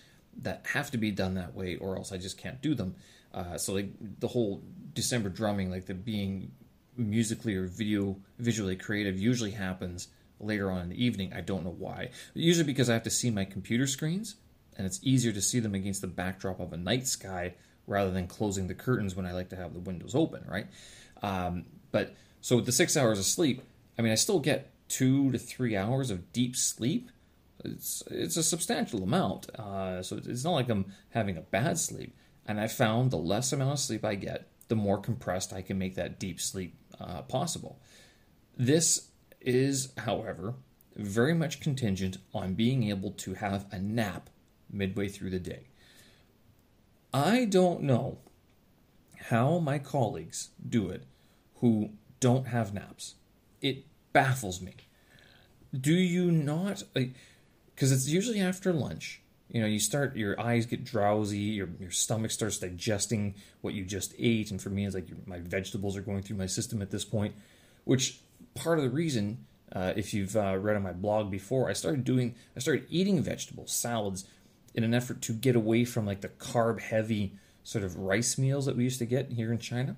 that 0.41 0.65
have 0.73 0.91
to 0.91 0.97
be 0.97 1.11
done 1.11 1.35
that 1.35 1.53
way, 1.55 1.75
or 1.77 1.95
else 1.95 2.11
I 2.11 2.17
just 2.17 2.37
can't 2.37 2.61
do 2.61 2.73
them. 2.73 2.95
Uh, 3.33 3.57
so, 3.57 3.73
like 3.73 3.89
the 4.19 4.27
whole 4.27 4.63
December 4.93 5.29
drumming, 5.29 5.69
like 5.69 5.85
the 5.85 5.93
being 5.93 6.51
musically 6.95 7.55
or 7.55 7.67
video 7.67 8.17
visually 8.39 8.75
creative, 8.75 9.19
usually 9.19 9.51
happens 9.51 10.07
later 10.39 10.71
on 10.71 10.81
in 10.81 10.89
the 10.89 11.03
evening. 11.03 11.33
I 11.33 11.41
don't 11.41 11.63
know 11.63 11.75
why. 11.77 12.09
Usually 12.33 12.65
because 12.65 12.89
I 12.89 12.93
have 12.93 13.03
to 13.03 13.11
see 13.11 13.29
my 13.29 13.45
computer 13.45 13.85
screens, 13.85 14.35
and 14.75 14.87
it's 14.87 14.99
easier 15.03 15.31
to 15.33 15.41
see 15.41 15.59
them 15.59 15.75
against 15.75 16.01
the 16.01 16.07
backdrop 16.07 16.59
of 16.59 16.73
a 16.73 16.77
night 16.77 17.07
sky 17.07 17.53
rather 17.87 18.11
than 18.11 18.27
closing 18.27 18.67
the 18.67 18.75
curtains 18.75 19.15
when 19.15 19.25
I 19.25 19.31
like 19.31 19.49
to 19.49 19.55
have 19.55 19.73
the 19.73 19.79
windows 19.79 20.13
open, 20.13 20.43
right? 20.47 20.67
Um, 21.23 21.65
but 21.91 22.13
so 22.41 22.57
with 22.57 22.65
the 22.65 22.71
six 22.71 22.95
hours 22.95 23.17
of 23.17 23.25
sleep, 23.25 23.63
I 23.97 24.01
mean, 24.01 24.11
I 24.11 24.15
still 24.15 24.39
get 24.39 24.71
two 24.89 25.31
to 25.31 25.37
three 25.37 25.75
hours 25.75 26.11
of 26.11 26.31
deep 26.31 26.55
sleep. 26.55 27.09
It's 27.63 28.03
it's 28.11 28.37
a 28.37 28.43
substantial 28.43 29.01
amount, 29.01 29.49
uh, 29.55 30.03
so 30.03 30.17
it's 30.23 30.43
not 30.43 30.51
like 30.51 30.69
I'm 30.69 30.93
having 31.09 31.37
a 31.37 31.41
bad 31.41 31.79
sleep. 31.79 32.15
And 32.45 32.59
I 32.59 32.67
found 32.67 33.11
the 33.11 33.17
less 33.17 33.51
amount 33.51 33.73
of 33.73 33.79
sleep 33.79 34.05
I 34.05 34.15
get, 34.15 34.47
the 34.67 34.75
more 34.75 34.99
compressed 34.99 35.51
I 35.51 35.61
can 35.61 35.77
make 35.77 35.95
that 35.95 36.19
deep 36.19 36.39
sleep 36.39 36.75
uh, 36.99 37.23
possible. 37.23 37.81
This 38.55 39.09
is, 39.41 39.91
however, 39.97 40.53
very 40.95 41.33
much 41.33 41.59
contingent 41.59 42.17
on 42.33 42.53
being 42.53 42.83
able 42.83 43.11
to 43.11 43.33
have 43.33 43.65
a 43.71 43.79
nap 43.79 44.29
midway 44.69 45.07
through 45.07 45.29
the 45.31 45.39
day. 45.39 45.67
I 47.13 47.45
don't 47.45 47.81
know 47.83 48.19
how 49.29 49.59
my 49.59 49.79
colleagues 49.79 50.49
do 50.67 50.89
it 50.89 51.03
who 51.55 51.91
don't 52.19 52.47
have 52.47 52.73
naps. 52.73 53.15
It 53.61 53.85
baffles 54.13 54.61
me. 54.61 54.73
Do 55.79 55.93
you 55.93 56.31
not? 56.31 56.83
Because 56.93 57.91
it's 57.91 58.07
usually 58.07 58.39
after 58.39 58.71
lunch. 58.73 59.21
You 59.49 59.61
know, 59.61 59.67
you 59.67 59.79
start, 59.79 60.15
your 60.17 60.39
eyes 60.39 60.65
get 60.65 60.83
drowsy, 60.83 61.37
your, 61.37 61.69
your 61.79 61.91
stomach 61.91 62.31
starts 62.31 62.57
digesting 62.57 63.35
what 63.61 63.73
you 63.73 63.85
just 63.85 64.13
ate. 64.19 64.51
And 64.51 64.61
for 64.61 64.69
me, 64.69 64.85
it's 64.85 64.95
like 64.95 65.07
my 65.25 65.39
vegetables 65.39 65.95
are 65.95 66.01
going 66.01 66.21
through 66.21 66.37
my 66.37 66.47
system 66.47 66.81
at 66.81 66.91
this 66.91 67.05
point, 67.05 67.33
which 67.85 68.19
part 68.55 68.77
of 68.77 68.83
the 68.83 68.89
reason, 68.89 69.45
uh, 69.71 69.93
if 69.95 70.13
you've 70.13 70.35
uh, 70.35 70.57
read 70.57 70.75
on 70.75 70.83
my 70.83 70.91
blog 70.91 71.31
before, 71.31 71.69
I 71.69 71.73
started 71.73 72.03
doing, 72.03 72.35
I 72.55 72.59
started 72.59 72.87
eating 72.89 73.21
vegetables, 73.21 73.71
salads, 73.71 74.25
in 74.77 74.83
an 74.83 74.93
effort 74.93 75.21
to 75.23 75.33
get 75.33 75.55
away 75.55 75.83
from 75.83 76.05
like 76.05 76.21
the 76.21 76.29
carb 76.29 76.79
heavy 76.79 77.33
sort 77.63 77.83
of 77.83 77.97
rice 77.97 78.37
meals 78.37 78.67
that 78.67 78.77
we 78.77 78.83
used 78.83 78.99
to 78.99 79.05
get 79.05 79.31
here 79.31 79.51
in 79.51 79.57
China, 79.57 79.95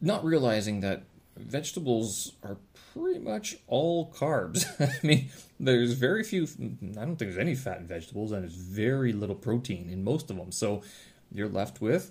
not 0.00 0.24
realizing 0.24 0.80
that 0.80 1.04
vegetables 1.36 2.32
are 2.42 2.58
pretty 2.92 3.20
much 3.20 3.56
all 3.68 4.10
carbs. 4.10 4.66
I 4.80 5.06
mean, 5.06 5.30
there's 5.60 5.92
very 5.92 6.24
few, 6.24 6.42
I 6.42 7.04
don't 7.04 7.16
think 7.16 7.30
there's 7.30 7.38
any 7.38 7.54
fat 7.54 7.78
in 7.78 7.86
vegetables, 7.86 8.32
and 8.32 8.42
there's 8.42 8.56
very 8.56 9.12
little 9.12 9.36
protein 9.36 9.88
in 9.88 10.02
most 10.02 10.30
of 10.30 10.36
them. 10.36 10.50
So 10.50 10.82
you're 11.30 11.48
left 11.48 11.80
with 11.80 12.10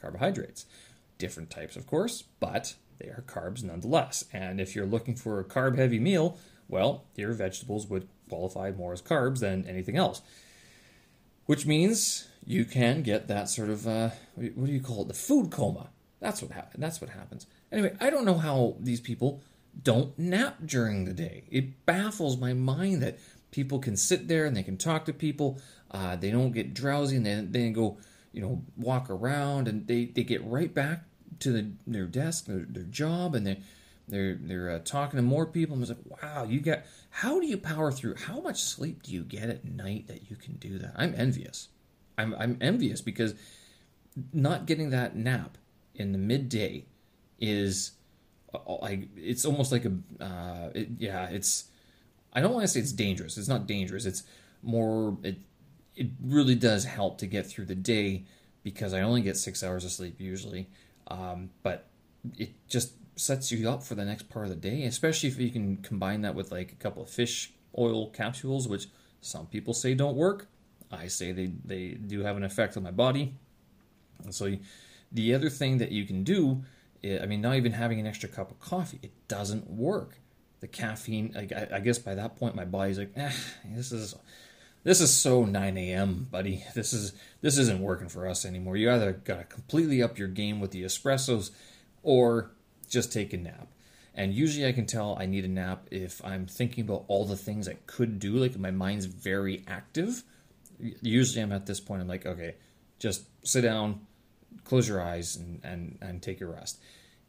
carbohydrates. 0.00 0.64
Different 1.18 1.50
types, 1.50 1.74
of 1.74 1.88
course, 1.88 2.22
but 2.38 2.76
they 2.98 3.08
are 3.08 3.24
carbs 3.26 3.64
nonetheless. 3.64 4.24
And 4.32 4.60
if 4.60 4.76
you're 4.76 4.86
looking 4.86 5.16
for 5.16 5.40
a 5.40 5.44
carb 5.44 5.76
heavy 5.76 5.98
meal, 5.98 6.38
well, 6.68 7.04
your 7.16 7.32
vegetables 7.32 7.88
would 7.88 8.06
qualify 8.28 8.70
more 8.70 8.92
as 8.92 9.02
carbs 9.02 9.40
than 9.40 9.66
anything 9.66 9.96
else 9.96 10.22
which 11.46 11.66
means 11.66 12.28
you 12.46 12.64
can 12.64 13.02
get 13.02 13.28
that 13.28 13.48
sort 13.48 13.70
of 13.70 13.86
uh, 13.86 14.10
what 14.34 14.66
do 14.66 14.72
you 14.72 14.80
call 14.80 15.02
it? 15.02 15.08
The 15.08 15.14
food 15.14 15.50
coma. 15.50 15.88
That's 16.20 16.40
what 16.40 16.52
happens. 16.52 16.80
That's 16.80 17.00
what 17.00 17.10
happens. 17.10 17.46
Anyway, 17.70 17.96
I 18.00 18.10
don't 18.10 18.24
know 18.24 18.38
how 18.38 18.76
these 18.78 19.00
people 19.00 19.42
don't 19.80 20.16
nap 20.18 20.58
during 20.64 21.04
the 21.04 21.12
day. 21.12 21.44
It 21.50 21.84
baffles 21.86 22.36
my 22.36 22.52
mind 22.52 23.02
that 23.02 23.18
people 23.50 23.78
can 23.78 23.96
sit 23.96 24.28
there 24.28 24.46
and 24.46 24.56
they 24.56 24.62
can 24.62 24.76
talk 24.76 25.04
to 25.06 25.12
people. 25.12 25.60
Uh, 25.90 26.16
they 26.16 26.30
don't 26.30 26.52
get 26.52 26.74
drowsy 26.74 27.16
and 27.16 27.26
then 27.26 27.52
they, 27.52 27.64
they 27.64 27.70
go, 27.70 27.98
you 28.32 28.40
know, 28.40 28.62
walk 28.76 29.10
around 29.10 29.68
and 29.68 29.86
they, 29.86 30.06
they 30.06 30.22
get 30.22 30.44
right 30.44 30.72
back 30.72 31.04
to 31.40 31.52
the, 31.52 31.72
their 31.86 32.06
desk, 32.06 32.46
their, 32.46 32.66
their 32.68 32.84
job, 32.84 33.34
and 33.34 33.46
they 33.46 33.60
they're 34.12 34.34
they're 34.34 34.70
uh, 34.70 34.78
talking 34.80 35.16
to 35.16 35.22
more 35.22 35.46
people. 35.46 35.74
And 35.74 35.82
it's 35.82 35.90
like, 35.90 36.22
wow, 36.22 36.44
you 36.44 36.60
got. 36.60 36.82
How 37.10 37.40
do 37.40 37.46
you 37.46 37.56
power 37.56 37.90
through? 37.90 38.16
How 38.16 38.40
much 38.40 38.62
sleep 38.62 39.02
do 39.02 39.12
you 39.12 39.22
get 39.24 39.48
at 39.48 39.64
night 39.64 40.06
that 40.08 40.30
you 40.30 40.36
can 40.36 40.54
do 40.56 40.78
that? 40.78 40.92
I'm 40.96 41.14
envious. 41.16 41.68
I'm 42.18 42.34
I'm 42.34 42.58
envious 42.60 43.00
because 43.00 43.34
not 44.32 44.66
getting 44.66 44.90
that 44.90 45.16
nap 45.16 45.56
in 45.94 46.12
the 46.12 46.18
midday 46.18 46.84
is 47.40 47.92
uh, 48.54 48.58
like 48.82 49.08
it's 49.16 49.46
almost 49.46 49.72
like 49.72 49.86
a 49.86 49.92
uh, 50.22 50.70
it, 50.74 50.88
yeah. 50.98 51.28
It's 51.30 51.64
I 52.34 52.42
don't 52.42 52.52
want 52.52 52.64
to 52.64 52.68
say 52.68 52.80
it's 52.80 52.92
dangerous. 52.92 53.38
It's 53.38 53.48
not 53.48 53.66
dangerous. 53.66 54.04
It's 54.04 54.24
more 54.62 55.16
it 55.22 55.38
it 55.96 56.08
really 56.22 56.54
does 56.54 56.84
help 56.84 57.16
to 57.18 57.26
get 57.26 57.46
through 57.46 57.66
the 57.66 57.74
day 57.74 58.24
because 58.62 58.92
I 58.92 59.00
only 59.00 59.22
get 59.22 59.38
six 59.38 59.62
hours 59.62 59.84
of 59.84 59.90
sleep 59.90 60.20
usually. 60.20 60.68
Um, 61.08 61.50
but 61.62 61.88
it 62.36 62.50
just 62.68 62.92
sets 63.16 63.52
you 63.52 63.68
up 63.68 63.82
for 63.82 63.94
the 63.94 64.04
next 64.04 64.28
part 64.28 64.46
of 64.46 64.50
the 64.50 64.56
day, 64.56 64.84
especially 64.84 65.28
if 65.28 65.38
you 65.38 65.50
can 65.50 65.76
combine 65.78 66.22
that 66.22 66.34
with 66.34 66.50
like 66.50 66.72
a 66.72 66.76
couple 66.76 67.02
of 67.02 67.10
fish 67.10 67.52
oil 67.76 68.10
capsules, 68.10 68.68
which 68.68 68.86
some 69.20 69.46
people 69.46 69.74
say 69.74 69.94
don't 69.94 70.16
work. 70.16 70.48
I 70.90 71.06
say 71.06 71.32
they, 71.32 71.52
they 71.64 71.88
do 71.90 72.22
have 72.22 72.36
an 72.36 72.44
effect 72.44 72.76
on 72.76 72.82
my 72.82 72.90
body. 72.90 73.34
And 74.24 74.34
so 74.34 74.46
you, 74.46 74.60
the 75.10 75.34
other 75.34 75.50
thing 75.50 75.78
that 75.78 75.90
you 75.90 76.04
can 76.06 76.24
do, 76.24 76.64
I 77.04 77.26
mean, 77.26 77.40
not 77.40 77.56
even 77.56 77.72
having 77.72 78.00
an 78.00 78.06
extra 78.06 78.28
cup 78.28 78.50
of 78.50 78.60
coffee, 78.60 78.98
it 79.02 79.12
doesn't 79.28 79.68
work. 79.68 80.18
The 80.60 80.68
caffeine, 80.68 81.34
I, 81.36 81.76
I 81.76 81.80
guess 81.80 81.98
by 81.98 82.14
that 82.14 82.36
point, 82.36 82.54
my 82.54 82.64
body's 82.64 82.98
like, 82.98 83.12
eh, 83.16 83.32
this 83.64 83.90
is 83.90 84.14
this 84.84 85.00
is 85.00 85.12
so 85.12 85.44
9 85.44 85.78
a.m., 85.78 86.26
buddy. 86.30 86.64
This 86.74 86.92
is 86.92 87.12
this 87.40 87.58
isn't 87.58 87.80
working 87.80 88.08
for 88.08 88.26
us 88.26 88.44
anymore. 88.44 88.76
You 88.76 88.90
either 88.90 89.12
gotta 89.12 89.44
completely 89.44 90.02
up 90.02 90.18
your 90.18 90.28
game 90.28 90.60
with 90.60 90.70
the 90.70 90.82
espressos, 90.82 91.50
or 92.02 92.52
just 92.92 93.12
take 93.12 93.32
a 93.32 93.38
nap. 93.38 93.68
And 94.14 94.34
usually 94.34 94.66
I 94.66 94.72
can 94.72 94.84
tell 94.84 95.16
I 95.18 95.24
need 95.24 95.46
a 95.46 95.48
nap 95.48 95.86
if 95.90 96.22
I'm 96.22 96.46
thinking 96.46 96.84
about 96.84 97.06
all 97.08 97.24
the 97.24 97.36
things 97.36 97.66
I 97.66 97.78
could 97.86 98.18
do, 98.18 98.36
like 98.36 98.58
my 98.58 98.70
mind's 98.70 99.06
very 99.06 99.64
active. 99.66 100.22
Usually 101.00 101.42
I'm 101.42 101.52
at 101.52 101.66
this 101.66 101.80
point, 101.80 102.02
I'm 102.02 102.08
like, 102.08 102.26
okay, 102.26 102.56
just 102.98 103.24
sit 103.42 103.62
down, 103.62 104.06
close 104.64 104.86
your 104.86 105.00
eyes, 105.00 105.36
and, 105.36 105.60
and, 105.64 105.98
and 106.02 106.22
take 106.22 106.42
a 106.42 106.46
rest. 106.46 106.78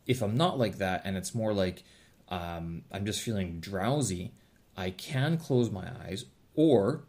If 0.06 0.22
I'm 0.22 0.36
not 0.36 0.60
like 0.60 0.80
that, 0.80 1.04
and 1.06 1.16
it's 1.16 1.34
more 1.34 1.54
like 1.54 1.84
um, 2.28 2.84
I'm 2.92 3.06
just 3.06 3.22
feeling 3.22 3.62
drowsy, 3.62 4.34
I 4.76 4.90
can 4.90 5.38
close 5.38 5.72
my 5.72 5.88
eyes, 6.06 6.26
or 6.56 7.06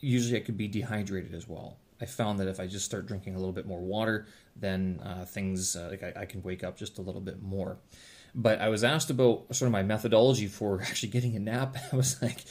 usually 0.00 0.40
I 0.40 0.44
could 0.44 0.56
be 0.56 0.66
dehydrated 0.66 1.32
as 1.32 1.46
well. 1.46 1.76
I 2.00 2.04
found 2.06 2.38
that 2.40 2.48
if 2.48 2.60
I 2.60 2.66
just 2.66 2.84
start 2.84 3.06
drinking 3.06 3.34
a 3.34 3.38
little 3.38 3.52
bit 3.52 3.66
more 3.66 3.80
water, 3.80 4.26
then 4.54 5.00
uh, 5.02 5.24
things 5.24 5.76
uh, 5.76 5.88
like 5.90 6.02
I, 6.02 6.22
I, 6.22 6.26
can 6.26 6.42
wake 6.42 6.62
up 6.62 6.76
just 6.76 6.98
a 6.98 7.02
little 7.02 7.20
bit 7.20 7.42
more. 7.42 7.78
but 8.34 8.60
I 8.60 8.68
was 8.68 8.84
asked 8.84 9.10
about 9.10 9.54
sort 9.54 9.66
of 9.66 9.72
my 9.72 9.82
methodology 9.82 10.46
for 10.46 10.82
actually 10.86 11.10
getting 11.10 11.36
a 11.36 11.40
nap. 11.40 11.76
I 11.92 11.96
was 11.96 12.20
like, 12.22 12.44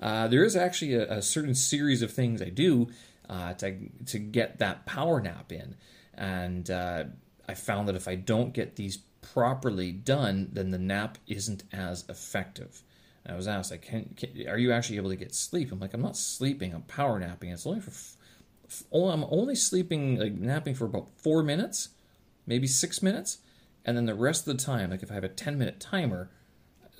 uh, 0.00 0.28
there 0.28 0.44
is 0.44 0.56
actually 0.56 0.94
a, 0.94 1.18
a, 1.18 1.22
certain 1.22 1.54
series 1.54 2.02
of 2.02 2.12
things 2.12 2.40
I 2.40 2.48
do 2.50 2.88
uh, 3.28 3.54
to 3.54 3.76
to 4.06 4.18
get 4.18 4.58
that 4.58 4.86
power 4.86 5.20
nap 5.20 5.52
in, 5.52 5.76
and 6.14 6.70
uh, 6.70 7.04
I 7.48 7.54
found 7.54 7.88
that 7.88 7.96
if 7.96 8.08
I 8.08 8.14
don't 8.14 8.52
get 8.52 8.76
these 8.76 8.98
properly 9.20 9.92
done, 9.92 10.48
then 10.52 10.70
the 10.70 10.78
nap 10.78 11.18
isn't 11.26 11.64
as 11.72 12.04
effective. 12.08 12.82
And 13.24 13.34
I 13.34 13.36
was 13.36 13.48
asked, 13.48 13.70
like, 13.70 13.82
can, 13.82 14.14
can, 14.16 14.48
are 14.48 14.58
you 14.58 14.72
actually 14.72 14.98
able 14.98 15.10
to 15.10 15.16
get 15.16 15.34
sleep? 15.34 15.72
I'm 15.72 15.80
like, 15.80 15.94
I'm 15.94 16.02
not 16.02 16.16
sleeping. 16.16 16.72
I'm 16.72 16.82
power 16.82 17.18
napping. 17.18 17.50
It's 17.50 17.66
only 17.66 17.80
for, 17.80 17.90
I'm 18.92 19.24
only 19.30 19.54
sleeping, 19.54 20.18
like 20.18 20.34
napping 20.34 20.74
for 20.74 20.84
about 20.84 21.08
four 21.16 21.42
minutes, 21.42 21.90
maybe 22.46 22.66
six 22.66 23.02
minutes, 23.02 23.38
and 23.84 23.96
then 23.96 24.06
the 24.06 24.14
rest 24.14 24.46
of 24.46 24.56
the 24.56 24.62
time, 24.62 24.90
like 24.90 25.02
if 25.02 25.10
I 25.10 25.14
have 25.14 25.24
a 25.24 25.28
10 25.28 25.58
minute 25.58 25.80
timer, 25.80 26.30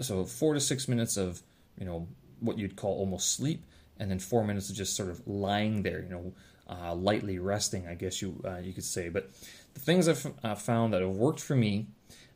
so 0.00 0.24
four 0.24 0.54
to 0.54 0.60
six 0.60 0.88
minutes 0.88 1.16
of, 1.16 1.42
you 1.78 1.84
know, 1.84 2.06
what 2.40 2.58
you'd 2.58 2.76
call 2.76 2.96
almost 2.98 3.32
sleep, 3.32 3.64
and 3.98 4.10
then 4.10 4.18
four 4.18 4.44
minutes 4.44 4.70
of 4.70 4.76
just 4.76 4.94
sort 4.94 5.08
of 5.08 5.26
lying 5.26 5.82
there, 5.82 6.02
you 6.02 6.08
know, 6.08 6.32
uh, 6.68 6.94
lightly 6.94 7.38
resting, 7.38 7.86
I 7.86 7.94
guess 7.94 8.20
you 8.20 8.40
uh, 8.44 8.58
you 8.58 8.72
could 8.72 8.84
say. 8.84 9.08
But 9.08 9.30
the 9.74 9.80
things 9.80 10.08
I've 10.08 10.32
uh, 10.42 10.54
found 10.54 10.92
that 10.92 11.02
have 11.02 11.10
worked 11.10 11.40
for 11.40 11.56
me 11.56 11.86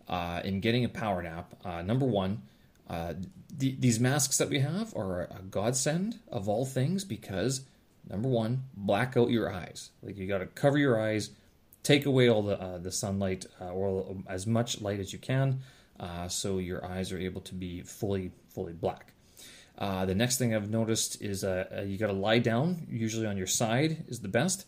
uh, 0.09 0.41
in 0.45 0.61
getting 0.61 0.85
a 0.85 0.89
power 0.89 1.23
nap, 1.23 1.55
uh, 1.65 1.83
number 1.83 2.07
one, 2.07 2.43
uh, 2.89 3.15
the, 3.57 3.77
these 3.79 4.01
masks 4.01 4.39
that 4.39 4.49
we 4.49 4.61
have 4.61 4.95
are 4.97 5.23
a 5.23 5.43
godsend 5.51 6.19
of 6.31 6.49
all 6.49 6.65
things 6.65 7.05
because 7.05 7.63
number 8.09 8.29
one, 8.29 8.65
black 8.75 9.17
out 9.17 9.31
your 9.31 9.53
eyes. 9.53 9.91
Like 10.03 10.17
you 10.17 10.27
got 10.27 10.39
to 10.39 10.47
cover 10.47 10.79
your 10.79 11.01
eyes, 11.01 11.31
take 11.83 12.07
away 12.07 12.29
all 12.29 12.43
the 12.43 12.61
uh, 12.61 12.79
the 12.79 12.93
sunlight 12.93 13.47
uh, 13.61 13.71
or 13.71 14.17
as 14.29 14.47
much 14.47 14.81
light 14.81 15.01
as 15.01 15.13
you 15.13 15.19
can, 15.19 15.61
uh, 15.99 16.29
so 16.29 16.59
your 16.59 16.85
eyes 16.85 17.13
are 17.13 17.19
able 17.19 17.41
to 17.43 17.55
be 17.55 17.83
fully 17.83 18.33
fully 18.49 18.73
black. 18.73 19.13
Uh, 19.79 20.05
the 20.05 20.15
next 20.15 20.37
thing 20.37 20.55
I've 20.55 20.71
noticed 20.71 21.23
is 21.23 21.43
uh, 21.43 21.85
you 21.87 21.97
got 21.97 22.09
to 22.09 22.13
lie 22.13 22.39
down. 22.39 22.87
Usually 22.91 23.27
on 23.27 23.37
your 23.37 23.47
side 23.47 24.05
is 24.09 24.21
the 24.21 24.29
best, 24.29 24.67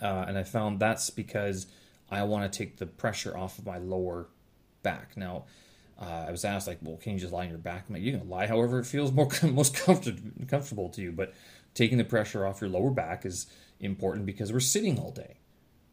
and 0.00 0.38
I 0.38 0.44
found 0.44 0.80
that's 0.80 1.10
because 1.10 1.66
I 2.10 2.22
want 2.22 2.50
to 2.50 2.58
take 2.58 2.78
the 2.78 2.86
pressure 2.86 3.36
off 3.36 3.58
of 3.58 3.66
my 3.66 3.78
lower 3.78 4.28
back. 4.82 5.16
Now, 5.16 5.44
uh, 6.00 6.26
I 6.28 6.30
was 6.30 6.44
asked 6.44 6.68
like, 6.68 6.78
well, 6.80 6.96
can 6.96 7.14
you 7.14 7.18
just 7.18 7.32
lie 7.32 7.44
on 7.44 7.50
your 7.50 7.58
back? 7.58 7.86
I'm 7.88 7.94
like, 7.94 8.02
you 8.02 8.16
can 8.16 8.28
lie 8.28 8.46
however 8.46 8.78
it 8.78 8.84
feels 8.84 9.10
more 9.12 9.28
most 9.42 9.76
comfortable 9.76 10.20
comfortable 10.46 10.88
to 10.90 11.02
you, 11.02 11.12
but 11.12 11.34
taking 11.74 11.98
the 11.98 12.04
pressure 12.04 12.46
off 12.46 12.60
your 12.60 12.70
lower 12.70 12.90
back 12.90 13.24
is 13.24 13.46
important 13.80 14.26
because 14.26 14.52
we're 14.52 14.60
sitting 14.60 14.98
all 14.98 15.10
day, 15.10 15.36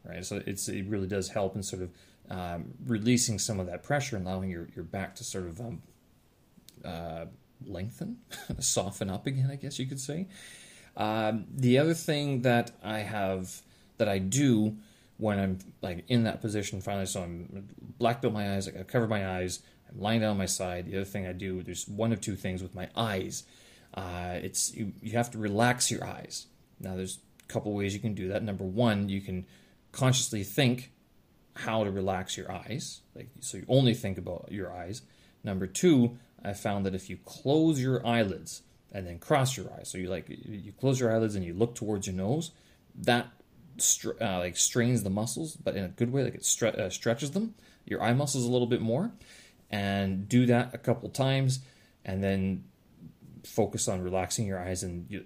right? 0.03 0.25
So 0.25 0.41
it's 0.45 0.67
it 0.67 0.85
really 0.87 1.07
does 1.07 1.29
help 1.29 1.55
in 1.55 1.63
sort 1.63 1.83
of 1.83 1.91
um, 2.29 2.73
releasing 2.85 3.39
some 3.39 3.59
of 3.59 3.67
that 3.67 3.83
pressure 3.83 4.17
and 4.17 4.25
allowing 4.25 4.49
your, 4.49 4.67
your 4.75 4.83
back 4.83 5.15
to 5.15 5.23
sort 5.23 5.45
of 5.45 5.59
um, 5.59 5.81
uh, 6.83 7.25
lengthen, 7.65 8.17
soften 8.59 9.09
up 9.09 9.27
again, 9.27 9.49
I 9.51 9.55
guess 9.55 9.79
you 9.79 9.85
could 9.85 9.99
say. 9.99 10.27
Um, 10.97 11.45
the 11.51 11.77
other 11.77 11.93
thing 11.93 12.41
that 12.43 12.71
I 12.83 12.99
have 12.99 13.61
that 13.97 14.07
I 14.07 14.19
do 14.19 14.77
when 15.17 15.39
I'm 15.39 15.59
like 15.81 16.03
in 16.07 16.23
that 16.23 16.41
position 16.41 16.81
finally, 16.81 17.05
so 17.05 17.21
I'm 17.21 17.69
blacked 17.97 18.25
out 18.25 18.33
my 18.33 18.55
eyes, 18.55 18.65
like 18.65 18.77
I 18.77 18.83
cover 18.83 19.07
my 19.07 19.37
eyes, 19.37 19.61
I'm 19.89 19.99
lying 19.99 20.21
down 20.21 20.31
on 20.31 20.37
my 20.37 20.45
side. 20.45 20.85
The 20.85 20.97
other 20.97 21.05
thing 21.05 21.25
I 21.25 21.31
do, 21.31 21.63
there's 21.63 21.87
one 21.87 22.11
of 22.11 22.21
two 22.21 22.35
things 22.35 22.61
with 22.61 22.75
my 22.75 22.89
eyes. 22.95 23.43
Uh, 23.95 24.39
it's 24.43 24.73
you, 24.75 24.91
you 25.01 25.13
have 25.13 25.31
to 25.31 25.37
relax 25.37 25.89
your 25.89 26.05
eyes. 26.05 26.47
Now, 26.79 26.95
there's 26.95 27.19
a 27.47 27.51
couple 27.51 27.73
ways 27.73 27.93
you 27.93 27.99
can 27.99 28.13
do 28.13 28.27
that. 28.27 28.43
Number 28.43 28.65
one, 28.65 29.09
you 29.09 29.21
can 29.21 29.45
consciously 29.91 30.43
think 30.43 30.91
how 31.55 31.85
to 31.85 31.91
relax 31.91 32.35
your 32.35 32.51
eyes, 32.51 32.99
like 33.15 33.29
so 33.39 33.57
you 33.57 33.65
only 33.69 33.93
think 33.93 34.17
about 34.17 34.49
your 34.51 34.73
eyes. 34.73 35.01
Number 35.43 35.67
two, 35.67 36.17
I 36.43 36.51
found 36.51 36.85
that 36.85 36.93
if 36.93 37.09
you 37.09 37.17
close 37.23 37.79
your 37.79 38.05
eyelids 38.05 38.61
and 38.91 39.07
then 39.07 39.19
cross 39.19 39.55
your 39.55 39.71
eyes, 39.71 39.89
so 39.89 39.97
you 39.97 40.09
like 40.09 40.25
you 40.27 40.73
close 40.73 40.99
your 40.99 41.13
eyelids 41.13 41.35
and 41.35 41.45
you 41.45 41.53
look 41.53 41.75
towards 41.75 42.07
your 42.07 42.15
nose, 42.15 42.51
that 42.93 43.27
uh, 44.19 44.39
like 44.39 44.57
strains 44.57 45.03
the 45.03 45.09
muscles, 45.09 45.55
but 45.55 45.77
in 45.77 45.85
a 45.85 45.89
good 45.89 46.11
way, 46.11 46.23
like 46.23 46.35
it 46.35 46.41
stre- 46.41 46.77
uh, 46.77 46.89
stretches 46.89 47.31
them. 47.31 47.55
Your 47.85 48.01
eye 48.01 48.13
muscles 48.13 48.43
a 48.43 48.51
little 48.51 48.67
bit 48.67 48.81
more, 48.81 49.11
and 49.71 50.27
do 50.27 50.45
that 50.47 50.73
a 50.73 50.77
couple 50.77 51.07
times 51.09 51.59
and 52.05 52.23
then 52.23 52.63
focus 53.45 53.87
on 53.87 54.01
relaxing 54.01 54.45
your 54.45 54.59
eyes 54.59 54.83
and 54.83 55.05
you, 55.09 55.25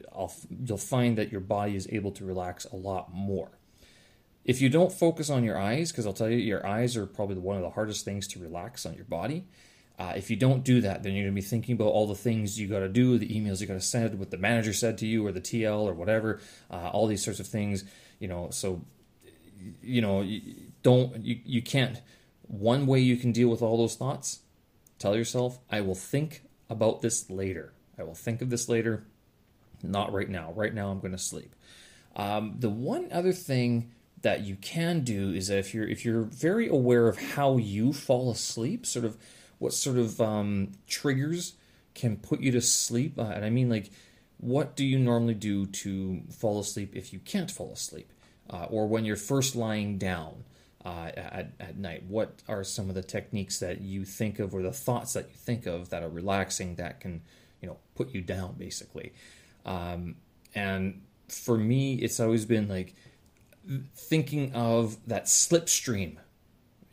will 0.67 0.77
find 0.77 1.17
that 1.17 1.31
your 1.31 1.41
body 1.41 1.75
is 1.75 1.87
able 1.91 2.11
to 2.11 2.25
relax 2.25 2.65
a 2.65 2.75
lot 2.75 3.13
more. 3.13 3.51
If 4.45 4.61
you 4.61 4.69
don't 4.69 4.91
focus 4.91 5.29
on 5.29 5.43
your 5.43 5.57
eyes 5.57 5.91
because 5.91 6.05
i'll 6.05 6.13
tell 6.13 6.29
you 6.29 6.37
your 6.37 6.65
eyes 6.65 6.97
are 6.97 7.05
probably 7.05 7.37
one 7.37 7.55
of 7.55 7.61
the 7.61 7.69
hardest 7.69 8.05
things 8.05 8.27
to 8.29 8.39
relax 8.39 8.85
on 8.85 8.93
your 8.95 9.05
body. 9.05 9.45
Uh, 9.97 10.13
if 10.15 10.29
you 10.29 10.37
don't 10.37 10.63
do 10.63 10.79
that 10.81 11.03
then 11.03 11.13
you're 11.13 11.25
going 11.25 11.35
to 11.35 11.41
be 11.41 11.45
thinking 11.45 11.75
about 11.75 11.89
all 11.89 12.07
the 12.07 12.15
things 12.15 12.59
you 12.59 12.67
got 12.67 12.79
to 12.79 12.87
do 12.87 13.17
the 13.17 13.27
emails 13.27 13.59
you 13.59 13.67
got 13.67 13.73
to 13.73 13.81
send 13.81 14.17
what 14.17 14.31
the 14.31 14.37
manager 14.37 14.71
said 14.71 14.97
to 14.97 15.05
you 15.05 15.27
or 15.27 15.33
the 15.33 15.41
tl 15.41 15.81
or 15.81 15.93
whatever 15.93 16.39
uh, 16.71 16.89
all 16.93 17.05
these 17.05 17.21
sorts 17.21 17.41
of 17.41 17.45
things 17.45 17.83
you 18.17 18.25
know 18.25 18.47
so 18.49 18.81
you 19.81 20.01
know 20.01 20.21
you 20.21 20.41
don't 20.83 21.23
you, 21.25 21.39
you 21.43 21.61
can't. 21.61 22.01
One 22.43 22.87
way 22.87 22.99
you 22.99 23.17
can 23.17 23.31
deal 23.31 23.49
with 23.49 23.61
all 23.61 23.77
those 23.77 23.95
thoughts 23.95 24.39
tell 24.99 25.15
yourself, 25.15 25.59
I 25.71 25.81
will 25.81 25.95
think 25.95 26.43
about 26.69 27.01
this 27.01 27.29
later. 27.29 27.73
I 27.99 28.03
will 28.03 28.15
think 28.15 28.41
of 28.41 28.49
this 28.49 28.69
later, 28.69 29.03
not 29.83 30.13
right 30.13 30.29
now. 30.29 30.51
Right 30.55 30.73
now, 30.73 30.89
I'm 30.89 30.99
going 30.99 31.11
to 31.11 31.17
sleep. 31.17 31.55
Um, 32.15 32.55
the 32.59 32.69
one 32.69 33.11
other 33.11 33.33
thing 33.33 33.91
that 34.21 34.41
you 34.41 34.55
can 34.55 35.01
do 35.01 35.31
is 35.31 35.47
that 35.47 35.59
if 35.59 35.73
you're 35.73 35.87
if 35.87 36.03
you're 36.03 36.23
very 36.23 36.67
aware 36.67 37.07
of 37.07 37.17
how 37.33 37.57
you 37.57 37.93
fall 37.93 38.31
asleep, 38.31 38.85
sort 38.85 39.05
of 39.05 39.17
what 39.59 39.73
sort 39.73 39.97
of 39.97 40.19
um, 40.19 40.71
triggers 40.87 41.53
can 41.93 42.17
put 42.17 42.41
you 42.41 42.51
to 42.51 42.61
sleep, 42.61 43.17
uh, 43.17 43.23
and 43.23 43.45
I 43.45 43.49
mean 43.49 43.69
like 43.69 43.91
what 44.37 44.75
do 44.75 44.85
you 44.85 44.97
normally 44.97 45.33
do 45.33 45.65
to 45.65 46.21
fall 46.31 46.59
asleep 46.59 46.95
if 46.95 47.11
you 47.11 47.19
can't 47.19 47.51
fall 47.51 47.73
asleep, 47.73 48.11
uh, 48.49 48.67
or 48.69 48.87
when 48.87 49.05
you're 49.05 49.17
first 49.17 49.55
lying 49.55 49.97
down? 49.97 50.43
uh, 50.85 51.11
at, 51.15 51.51
at 51.59 51.77
night? 51.77 52.03
What 52.07 52.41
are 52.47 52.63
some 52.63 52.89
of 52.89 52.95
the 52.95 53.03
techniques 53.03 53.59
that 53.59 53.81
you 53.81 54.05
think 54.05 54.39
of 54.39 54.53
or 54.53 54.61
the 54.61 54.71
thoughts 54.71 55.13
that 55.13 55.25
you 55.25 55.35
think 55.35 55.65
of 55.65 55.89
that 55.89 56.03
are 56.03 56.09
relaxing 56.09 56.75
that 56.75 56.99
can, 56.99 57.21
put 57.99 58.15
you 58.15 58.21
down 58.21 58.55
basically? 58.57 59.13
Um, 59.65 60.15
and 60.55 61.01
for 61.27 61.57
me, 61.57 61.95
it's 61.95 62.19
always 62.19 62.45
been 62.45 62.67
like 62.67 62.95
thinking 63.95 64.53
of 64.53 64.97
that 65.07 65.25
slipstream. 65.25 66.15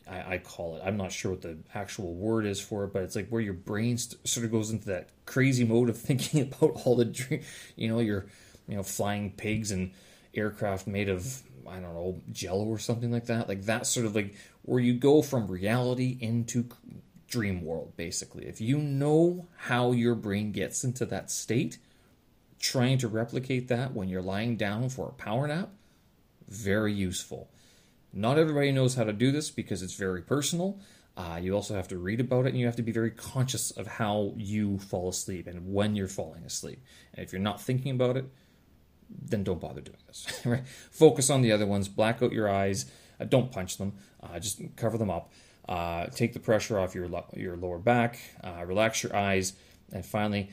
I, 0.09 0.35
I 0.35 0.37
call 0.37 0.75
it. 0.75 0.81
I'm 0.85 0.97
not 0.97 1.11
sure 1.11 1.31
what 1.31 1.41
the 1.41 1.57
actual 1.73 2.13
word 2.13 2.45
is 2.45 2.59
for 2.59 2.83
it, 2.83 2.93
but 2.93 3.03
it's 3.03 3.15
like 3.15 3.29
where 3.29 3.41
your 3.41 3.53
brain 3.53 3.97
st- 3.97 4.25
sort 4.27 4.45
of 4.45 4.51
goes 4.51 4.69
into 4.71 4.85
that 4.87 5.09
crazy 5.25 5.63
mode 5.63 5.89
of 5.89 5.97
thinking 6.09 6.41
about 6.41 6.81
all 6.83 6.95
the, 6.95 7.05
dream, 7.05 7.41
you 7.75 7.87
know, 7.87 7.99
your, 7.99 8.27
you 8.67 8.75
know, 8.75 8.83
flying 8.83 9.31
pigs 9.31 9.71
and 9.71 9.91
aircraft 10.33 10.87
made 10.87 11.09
of 11.09 11.41
I 11.67 11.79
don't 11.79 11.93
know, 11.93 12.21
jello 12.31 12.65
or 12.65 12.79
something 12.79 13.11
like 13.11 13.25
that. 13.25 13.47
Like 13.47 13.63
that 13.63 13.87
sort 13.87 14.05
of 14.05 14.15
like 14.15 14.35
where 14.63 14.79
you 14.79 14.93
go 14.93 15.21
from 15.21 15.47
reality 15.47 16.17
into 16.19 16.69
dream 17.27 17.61
world, 17.63 17.93
basically. 17.97 18.47
If 18.47 18.61
you 18.61 18.77
know 18.77 19.47
how 19.57 19.91
your 19.91 20.15
brain 20.15 20.51
gets 20.51 20.83
into 20.83 21.05
that 21.07 21.29
state, 21.29 21.77
trying 22.59 22.97
to 22.99 23.07
replicate 23.07 23.67
that 23.67 23.93
when 23.93 24.09
you're 24.09 24.21
lying 24.21 24.57
down 24.57 24.89
for 24.89 25.09
a 25.09 25.13
power 25.13 25.47
nap, 25.47 25.69
very 26.47 26.93
useful. 26.93 27.49
Not 28.13 28.39
everybody 28.39 28.71
knows 28.71 28.95
how 28.95 29.03
to 29.03 29.13
do 29.13 29.31
this 29.31 29.51
because 29.51 29.81
it's 29.83 29.93
very 29.93 30.21
personal. 30.21 30.79
Uh, 31.15 31.39
you 31.41 31.53
also 31.53 31.75
have 31.75 31.87
to 31.87 31.97
read 31.97 32.19
about 32.19 32.45
it 32.45 32.49
and 32.49 32.59
you 32.59 32.65
have 32.65 32.75
to 32.75 32.83
be 32.83 32.91
very 32.91 33.11
conscious 33.11 33.71
of 33.71 33.87
how 33.87 34.33
you 34.37 34.77
fall 34.77 35.09
asleep 35.09 35.47
and 35.47 35.73
when 35.73 35.95
you're 35.95 36.07
falling 36.07 36.43
asleep. 36.43 36.81
And 37.13 37.25
if 37.25 37.33
you're 37.33 37.41
not 37.41 37.59
thinking 37.59 37.91
about 37.91 38.17
it, 38.17 38.25
then 39.09 39.43
don't 39.43 39.59
bother 39.59 39.81
doing 39.81 39.97
this. 40.07 40.27
right? 40.45 40.67
Focus 40.91 41.29
on 41.29 41.41
the 41.41 41.51
other 41.51 41.65
ones. 41.65 41.87
Black 41.87 42.21
out 42.21 42.31
your 42.31 42.49
eyes. 42.49 42.85
Uh, 43.19 43.25
don't 43.25 43.51
punch 43.51 43.77
them. 43.77 43.93
Uh, 44.21 44.39
just 44.39 44.61
cover 44.75 44.97
them 44.97 45.09
up. 45.09 45.31
Uh, 45.67 46.07
take 46.07 46.33
the 46.33 46.39
pressure 46.39 46.79
off 46.79 46.95
your 46.95 47.09
your 47.35 47.57
lower 47.57 47.79
back. 47.79 48.19
Uh, 48.43 48.63
relax 48.65 49.03
your 49.03 49.15
eyes. 49.15 49.53
And 49.91 50.05
finally, 50.05 50.49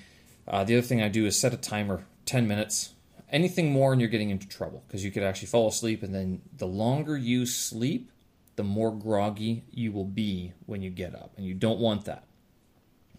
uh, 0.46 0.64
the 0.64 0.78
other 0.78 0.86
thing 0.86 1.02
I 1.02 1.08
do 1.08 1.26
is 1.26 1.38
set 1.38 1.54
a 1.54 1.56
timer, 1.56 2.04
10 2.26 2.46
minutes. 2.46 2.94
Anything 3.30 3.72
more, 3.72 3.92
and 3.92 4.00
you're 4.00 4.10
getting 4.10 4.30
into 4.30 4.48
trouble 4.48 4.84
because 4.86 5.04
you 5.04 5.10
could 5.10 5.22
actually 5.22 5.48
fall 5.48 5.68
asleep. 5.68 6.02
And 6.02 6.14
then 6.14 6.42
the 6.56 6.66
longer 6.66 7.16
you 7.16 7.46
sleep, 7.46 8.10
the 8.56 8.64
more 8.64 8.92
groggy 8.92 9.64
you 9.72 9.90
will 9.90 10.04
be 10.04 10.52
when 10.66 10.82
you 10.82 10.90
get 10.90 11.14
up. 11.14 11.32
And 11.36 11.46
you 11.46 11.54
don't 11.54 11.80
want 11.80 12.04
that. 12.04 12.24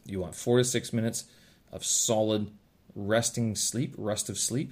You 0.06 0.20
want 0.20 0.36
four 0.36 0.58
to 0.58 0.64
six 0.64 0.94
minutes 0.94 1.26
of 1.72 1.84
solid 1.84 2.52
resting 2.96 3.56
sleep, 3.56 3.94
rest 3.98 4.30
of 4.30 4.38
sleep 4.38 4.72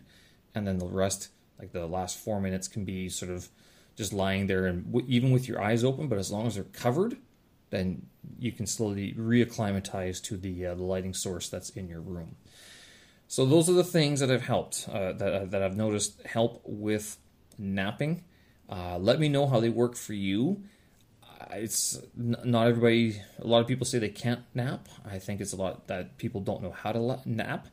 and 0.55 0.67
then 0.67 0.77
the 0.77 0.85
rest, 0.85 1.29
like 1.59 1.71
the 1.71 1.87
last 1.87 2.17
four 2.17 2.39
minutes, 2.39 2.67
can 2.67 2.85
be 2.85 3.09
sort 3.09 3.31
of 3.31 3.49
just 3.95 4.13
lying 4.13 4.47
there 4.47 4.65
and 4.65 4.85
w- 4.85 5.05
even 5.07 5.31
with 5.31 5.47
your 5.47 5.61
eyes 5.61 5.83
open, 5.83 6.07
but 6.07 6.17
as 6.17 6.31
long 6.31 6.47
as 6.47 6.55
they're 6.55 6.63
covered, 6.63 7.17
then 7.69 8.07
you 8.39 8.51
can 8.51 8.65
slowly 8.65 9.13
reacclimatize 9.13 10.21
to 10.23 10.37
the, 10.37 10.65
uh, 10.65 10.75
the 10.75 10.83
lighting 10.83 11.13
source 11.13 11.49
that's 11.49 11.69
in 11.71 11.87
your 11.87 12.01
room. 12.01 12.35
So 13.27 13.45
those 13.45 13.67
are 13.67 13.73
the 13.73 13.83
things 13.83 14.19
that 14.19 14.29
have 14.29 14.43
helped 14.43 14.87
uh, 14.91 15.13
that 15.13 15.33
uh, 15.33 15.45
that 15.45 15.63
I've 15.63 15.75
noticed 15.75 16.21
help 16.21 16.61
with 16.65 17.17
napping. 17.57 18.23
Uh, 18.69 18.99
let 18.99 19.19
me 19.19 19.27
know 19.27 19.47
how 19.47 19.59
they 19.59 19.69
work 19.69 19.95
for 19.95 20.13
you. 20.13 20.63
it's 21.49 21.99
not 22.15 22.67
everybody. 22.67 23.21
A 23.39 23.47
lot 23.47 23.61
of 23.61 23.67
people 23.67 23.87
say 23.87 23.97
they 23.97 24.09
can't 24.09 24.41
nap. 24.53 24.87
I 25.03 25.17
think 25.17 25.41
it's 25.41 25.51
a 25.51 25.55
lot 25.55 25.87
that 25.87 26.19
people 26.19 26.41
don't 26.41 26.61
know 26.61 26.71
how 26.71 26.91
to 26.91 27.19
nap. 27.25 27.69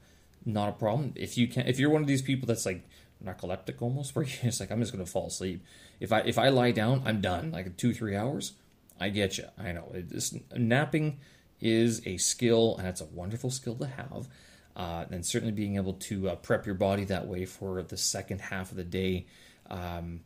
Not 0.47 0.71
a 0.71 0.73
problem. 0.73 1.13
If 1.15 1.37
you 1.37 1.47
can, 1.47 1.67
if 1.67 1.79
you're 1.79 1.91
one 1.91 2.01
of 2.01 2.09
these 2.09 2.23
people 2.23 2.47
that's 2.47 2.65
like 2.65 2.89
narcoleptic 3.23 3.83
almost, 3.83 4.17
where 4.17 4.25
just 4.43 4.61
like, 4.61 4.71
I'm 4.71 4.81
just 4.81 4.93
gonna 4.93 5.05
fall 5.05 5.27
asleep. 5.27 5.63
If 6.01 6.13
I 6.13 6.21
if 6.21 6.39
I 6.39 6.49
lie 6.49 6.73
down, 6.73 7.03
I'm 7.05 7.21
done. 7.21 7.53
Like 7.53 7.77
two 7.77 7.93
three 7.93 8.17
hours. 8.17 8.55
I 8.99 9.09
get 9.09 9.39
you. 9.39 9.45
I 9.59 9.73
know. 9.73 9.91
It's, 9.95 10.35
napping 10.55 11.21
is 11.61 12.07
a 12.07 12.17
skill, 12.19 12.77
and 12.79 12.87
it's 12.87 13.01
a 13.01 13.07
wonderful 13.07 13.51
skill 13.51 13.77
to 13.77 13.87
have. 13.87 14.29
Uh, 14.77 15.05
and 15.11 15.25
certainly 15.25 15.53
being 15.53 15.77
able 15.77 15.95
to 15.95 16.31
uh, 16.31 16.37
prep 16.37 16.65
your 16.65 16.75
body 16.75 17.05
that 17.05 17.27
way 17.27 17.45
for 17.45 17.83
the 17.83 17.97
second 17.97 18.41
half 18.41 18.71
of 18.71 18.77
the 18.77 18.85
day. 18.85 19.27
Um, 19.69 20.21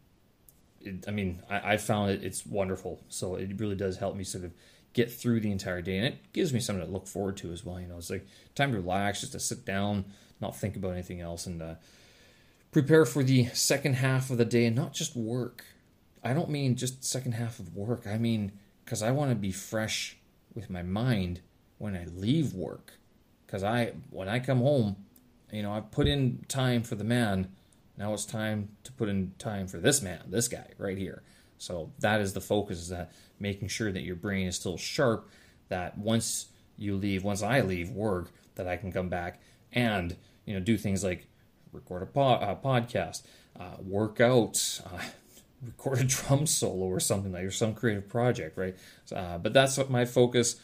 it, 0.80 1.04
I 1.08 1.10
mean, 1.10 1.42
I, 1.48 1.74
I 1.74 1.76
found 1.76 2.10
it, 2.10 2.24
it's 2.24 2.44
wonderful. 2.44 3.00
So 3.08 3.37
it 3.37 3.58
really 3.58 3.74
does 3.74 3.96
help 3.96 4.16
me 4.16 4.24
sort 4.24 4.44
of 4.44 4.52
get 4.92 5.10
through 5.10 5.40
the 5.40 5.50
entire 5.50 5.82
day. 5.82 5.96
And 5.96 6.06
it 6.06 6.32
gives 6.32 6.52
me 6.52 6.60
something 6.60 6.84
to 6.84 6.92
look 6.92 7.06
forward 7.06 7.37
to 7.38 7.52
as 7.52 7.64
well. 7.64 7.80
You 7.80 7.88
know, 7.88 7.96
it's 7.96 8.10
like 8.10 8.26
time 8.54 8.72
to 8.72 8.78
relax, 8.78 9.20
just 9.20 9.32
to 9.32 9.40
sit 9.40 9.64
down, 9.64 10.04
not 10.40 10.56
think 10.56 10.76
about 10.76 10.92
anything 10.92 11.20
else, 11.20 11.46
and 11.46 11.62
uh, 11.62 11.74
prepare 12.74 13.06
for 13.06 13.22
the 13.22 13.46
second 13.54 13.94
half 13.94 14.28
of 14.28 14.37
the 14.37 14.44
day 14.44 14.66
and 14.66 14.76
not 14.76 14.92
just 14.92 15.16
work. 15.16 15.64
I 16.22 16.34
don't 16.34 16.50
mean 16.50 16.76
just 16.76 17.02
second 17.02 17.32
half 17.32 17.58
of 17.58 17.74
work. 17.74 18.06
I 18.06 18.18
mean, 18.18 18.52
because 18.84 19.02
I 19.02 19.10
want 19.10 19.30
to 19.30 19.37
be 19.37 19.52
fresh 19.52 20.18
with 20.54 20.68
my 20.68 20.82
mind 20.82 21.40
when 21.78 21.96
I 21.96 22.04
leave 22.14 22.52
work. 22.52 22.92
Because 23.46 23.64
I, 23.64 23.92
when 24.10 24.28
I 24.28 24.38
come 24.40 24.58
home, 24.58 24.96
you 25.50 25.62
know, 25.62 25.72
I 25.72 25.80
put 25.80 26.06
in 26.06 26.44
time 26.48 26.82
for 26.82 26.94
the 26.94 27.04
man 27.04 27.48
now 27.96 28.12
it's 28.12 28.24
time 28.24 28.70
to 28.84 28.92
put 28.92 29.08
in 29.08 29.32
time 29.38 29.66
for 29.66 29.78
this 29.78 30.02
man, 30.02 30.22
this 30.26 30.48
guy 30.48 30.66
right 30.78 30.98
here. 30.98 31.22
So 31.58 31.92
that 32.00 32.20
is 32.20 32.32
the 32.32 32.40
focus 32.40 32.78
is 32.78 32.88
that 32.88 33.12
making 33.38 33.68
sure 33.68 33.92
that 33.92 34.02
your 34.02 34.16
brain 34.16 34.46
is 34.46 34.56
still 34.56 34.76
sharp 34.76 35.28
that 35.68 35.96
once 35.96 36.46
you 36.76 36.96
leave, 36.96 37.22
once 37.22 37.42
I 37.42 37.60
leave 37.60 37.90
work, 37.90 38.32
that 38.56 38.66
I 38.66 38.76
can 38.76 38.92
come 38.92 39.08
back 39.08 39.40
and, 39.72 40.16
you 40.44 40.54
know, 40.54 40.60
do 40.60 40.76
things 40.76 41.04
like 41.04 41.26
record 41.74 42.02
a, 42.02 42.06
po- 42.06 42.40
a 42.40 42.56
podcast, 42.56 43.22
uh, 43.58 43.76
work 43.80 44.20
out, 44.20 44.80
uh, 44.87 45.02
record 45.62 46.00
a 46.00 46.04
drum 46.04 46.46
solo 46.46 46.87
or 46.87 47.00
something 47.00 47.32
like 47.32 47.44
or 47.44 47.50
some 47.50 47.74
creative 47.74 48.08
project, 48.08 48.56
right? 48.56 48.76
Uh, 49.14 49.38
but 49.38 49.52
that's 49.52 49.76
what 49.76 49.90
my 49.90 50.04
focus 50.04 50.56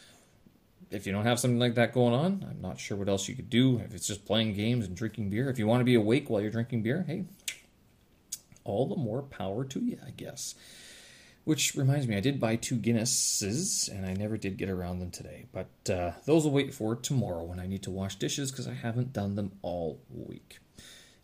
if 0.91 1.07
you 1.07 1.13
don't 1.13 1.25
have 1.25 1.39
something 1.39 1.59
like 1.59 1.75
that 1.75 1.93
going 1.93 2.13
on, 2.13 2.45
I'm 2.49 2.61
not 2.61 2.79
sure 2.79 2.97
what 2.97 3.07
else 3.07 3.27
you 3.29 3.35
could 3.35 3.49
do. 3.49 3.79
If 3.79 3.95
it's 3.95 4.07
just 4.07 4.25
playing 4.25 4.53
games 4.53 4.85
and 4.85 4.95
drinking 4.95 5.29
beer, 5.29 5.49
if 5.49 5.57
you 5.57 5.65
want 5.65 5.79
to 5.79 5.85
be 5.85 5.95
awake 5.95 6.29
while 6.29 6.41
you're 6.41 6.51
drinking 6.51 6.83
beer, 6.83 7.05
hey, 7.07 7.23
all 8.63 8.87
the 8.87 8.97
more 8.97 9.21
power 9.21 9.63
to 9.65 9.79
you, 9.79 9.97
I 10.05 10.11
guess. 10.11 10.53
Which 11.43 11.73
reminds 11.75 12.07
me, 12.07 12.15
I 12.15 12.19
did 12.19 12.39
buy 12.39 12.55
two 12.55 12.75
Guinnesses, 12.75 13.89
and 13.89 14.05
I 14.05 14.13
never 14.13 14.37
did 14.37 14.57
get 14.57 14.69
around 14.69 14.99
them 14.99 15.09
today. 15.09 15.45
But 15.51 15.91
uh, 15.91 16.11
those 16.25 16.43
will 16.43 16.51
wait 16.51 16.73
for 16.73 16.95
tomorrow 16.95 17.43
when 17.43 17.59
I 17.59 17.65
need 17.65 17.81
to 17.83 17.91
wash 17.91 18.15
dishes 18.15 18.51
because 18.51 18.67
I 18.67 18.73
haven't 18.73 19.13
done 19.13 19.35
them 19.35 19.53
all 19.63 19.99
week. 20.09 20.59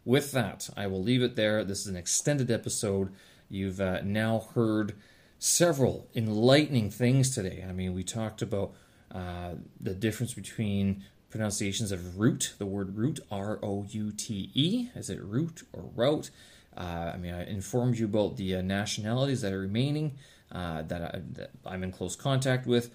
With 0.08 0.32
that, 0.32 0.70
I 0.78 0.88
will 0.88 1.04
leave 1.04 1.22
it 1.22 1.36
there. 1.36 1.66
This 1.66 1.82
is 1.82 1.88
an 1.88 1.98
extended 1.98 2.50
episode. 2.50 3.12
You've 3.50 3.82
uh, 3.82 4.00
now 4.06 4.48
heard 4.56 4.96
several 5.38 6.08
enlightening 6.16 6.92
things 6.92 7.36
today. 7.36 7.66
I 7.68 7.74
mean, 7.74 7.94
we 7.94 8.06
talked 8.06 8.42
about 8.42 8.74
uh, 9.14 9.56
the 9.82 9.94
difference 9.94 10.34
between 10.34 11.04
pronunciations 11.30 11.92
of 11.92 12.18
root, 12.18 12.54
the 12.58 12.66
word 12.66 12.96
root, 12.96 13.20
R 13.30 13.60
O 13.62 13.86
U 13.90 14.14
T 14.14 14.50
E, 14.54 14.88
is 14.96 15.10
it 15.10 15.22
root 15.22 15.64
or 15.74 15.90
route? 15.94 16.30
Uh, 16.78 17.12
I 17.14 17.18
mean, 17.18 17.34
I 17.34 17.46
informed 17.46 17.98
you 17.98 18.06
about 18.06 18.38
the 18.38 18.56
uh, 18.56 18.62
nationalities 18.62 19.42
that 19.42 19.52
are 19.52 19.60
remaining 19.60 20.14
uh, 20.54 20.84
that, 20.84 21.02
I, 21.02 21.20
that 21.34 21.52
I'm 21.66 21.84
in 21.84 21.92
close 21.92 22.16
contact 22.16 22.66
with, 22.66 22.92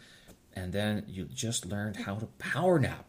and 0.55 0.73
then 0.73 1.05
you 1.07 1.27
just 1.27 1.67
learned 1.67 1.97
how 1.97 2.15
to 2.15 2.25
power 2.39 2.79
nap. 2.79 3.05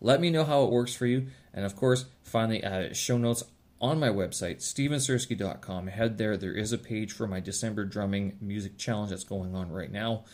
Let 0.00 0.20
me 0.20 0.30
know 0.30 0.44
how 0.44 0.64
it 0.64 0.70
works 0.70 0.94
for 0.94 1.06
you. 1.06 1.28
And 1.54 1.64
of 1.64 1.76
course, 1.76 2.06
finally, 2.22 2.62
uh, 2.62 2.92
show 2.92 3.18
notes 3.18 3.44
on 3.80 3.98
my 3.98 4.08
website, 4.08 4.58
stevensersky.com. 4.58 5.86
Head 5.88 6.18
there. 6.18 6.36
There 6.36 6.52
is 6.52 6.72
a 6.72 6.78
page 6.78 7.12
for 7.12 7.26
my 7.26 7.40
December 7.40 7.84
drumming 7.84 8.36
music 8.40 8.78
challenge 8.78 9.10
that's 9.10 9.24
going 9.24 9.54
on 9.54 9.70
right 9.70 9.90
now. 9.90 10.24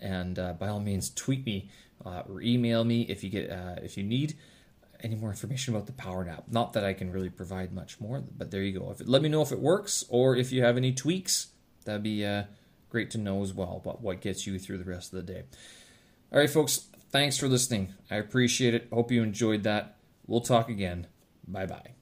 And 0.00 0.38
uh, 0.38 0.52
by 0.54 0.68
all 0.68 0.80
means, 0.80 1.10
tweet 1.10 1.46
me 1.46 1.70
uh, 2.04 2.22
or 2.28 2.42
email 2.42 2.84
me 2.84 3.02
if 3.02 3.22
you 3.22 3.30
get 3.30 3.50
uh, 3.50 3.76
if 3.82 3.96
you 3.96 4.02
need 4.02 4.34
any 5.00 5.16
more 5.16 5.30
information 5.30 5.74
about 5.74 5.86
the 5.86 5.92
power 5.92 6.24
nap. 6.24 6.44
Not 6.50 6.72
that 6.74 6.84
I 6.84 6.92
can 6.92 7.10
really 7.10 7.30
provide 7.30 7.72
much 7.72 8.00
more, 8.00 8.22
but 8.36 8.50
there 8.50 8.62
you 8.62 8.78
go. 8.78 8.90
If 8.90 9.00
it, 9.00 9.08
let 9.08 9.22
me 9.22 9.28
know 9.28 9.42
if 9.42 9.52
it 9.52 9.60
works 9.60 10.04
or 10.08 10.36
if 10.36 10.52
you 10.52 10.62
have 10.62 10.76
any 10.76 10.92
tweaks. 10.92 11.48
That'd 11.84 12.02
be 12.02 12.24
uh, 12.24 12.44
great 12.88 13.10
to 13.12 13.18
know 13.18 13.42
as 13.42 13.52
well 13.52 13.80
about 13.82 14.00
what 14.00 14.20
gets 14.20 14.46
you 14.46 14.58
through 14.58 14.78
the 14.78 14.84
rest 14.84 15.12
of 15.12 15.24
the 15.24 15.32
day. 15.32 15.42
All 16.32 16.38
right, 16.38 16.50
folks. 16.50 16.86
Thanks 17.12 17.36
for 17.36 17.46
listening. 17.46 17.94
I 18.10 18.16
appreciate 18.16 18.74
it. 18.74 18.88
Hope 18.90 19.12
you 19.12 19.22
enjoyed 19.22 19.62
that. 19.64 19.96
We'll 20.26 20.40
talk 20.40 20.68
again. 20.70 21.06
Bye 21.46 21.66
bye. 21.66 22.01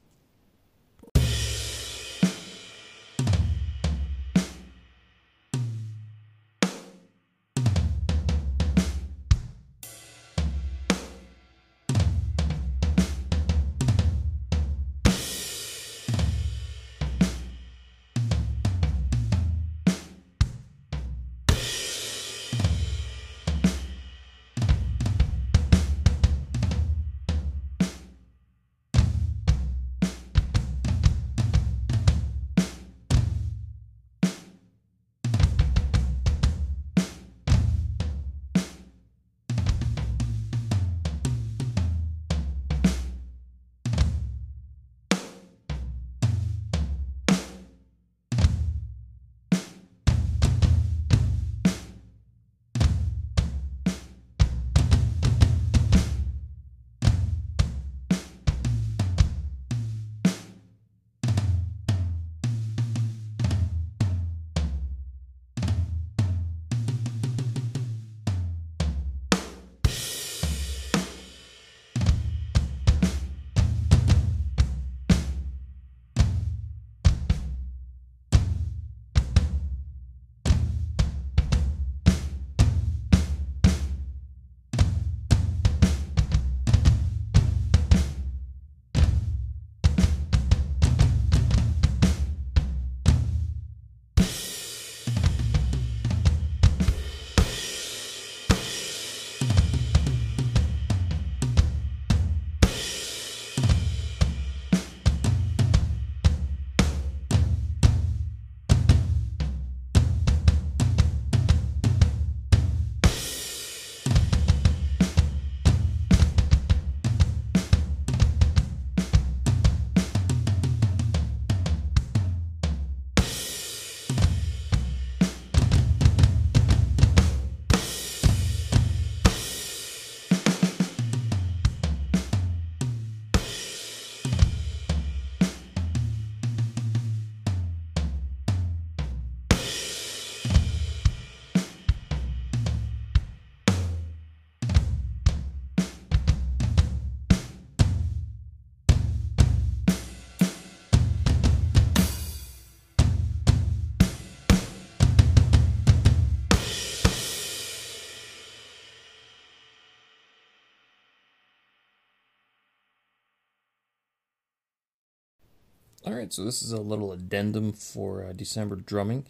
So 166.28 166.44
this 166.44 166.62
is 166.62 166.72
a 166.72 166.80
little 166.80 167.12
addendum 167.12 167.72
for 167.72 168.24
uh, 168.24 168.32
December 168.32 168.76
drumming, 168.76 169.24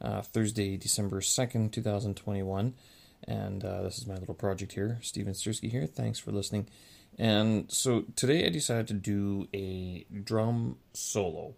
uh, 0.00 0.22
Thursday, 0.22 0.76
December 0.76 1.20
2nd, 1.20 1.70
2021. 1.70 2.74
And 3.28 3.64
uh, 3.64 3.82
this 3.82 3.98
is 3.98 4.06
my 4.06 4.16
little 4.16 4.34
project 4.34 4.72
here. 4.72 4.98
Steven 5.02 5.34
Stursky 5.34 5.70
here. 5.70 5.86
Thanks 5.86 6.18
for 6.18 6.32
listening. 6.32 6.66
And 7.16 7.70
so 7.70 8.04
today 8.16 8.44
I 8.44 8.48
decided 8.48 8.88
to 8.88 8.94
do 8.94 9.46
a 9.54 10.04
drum 10.24 10.78
solo. 10.92 11.54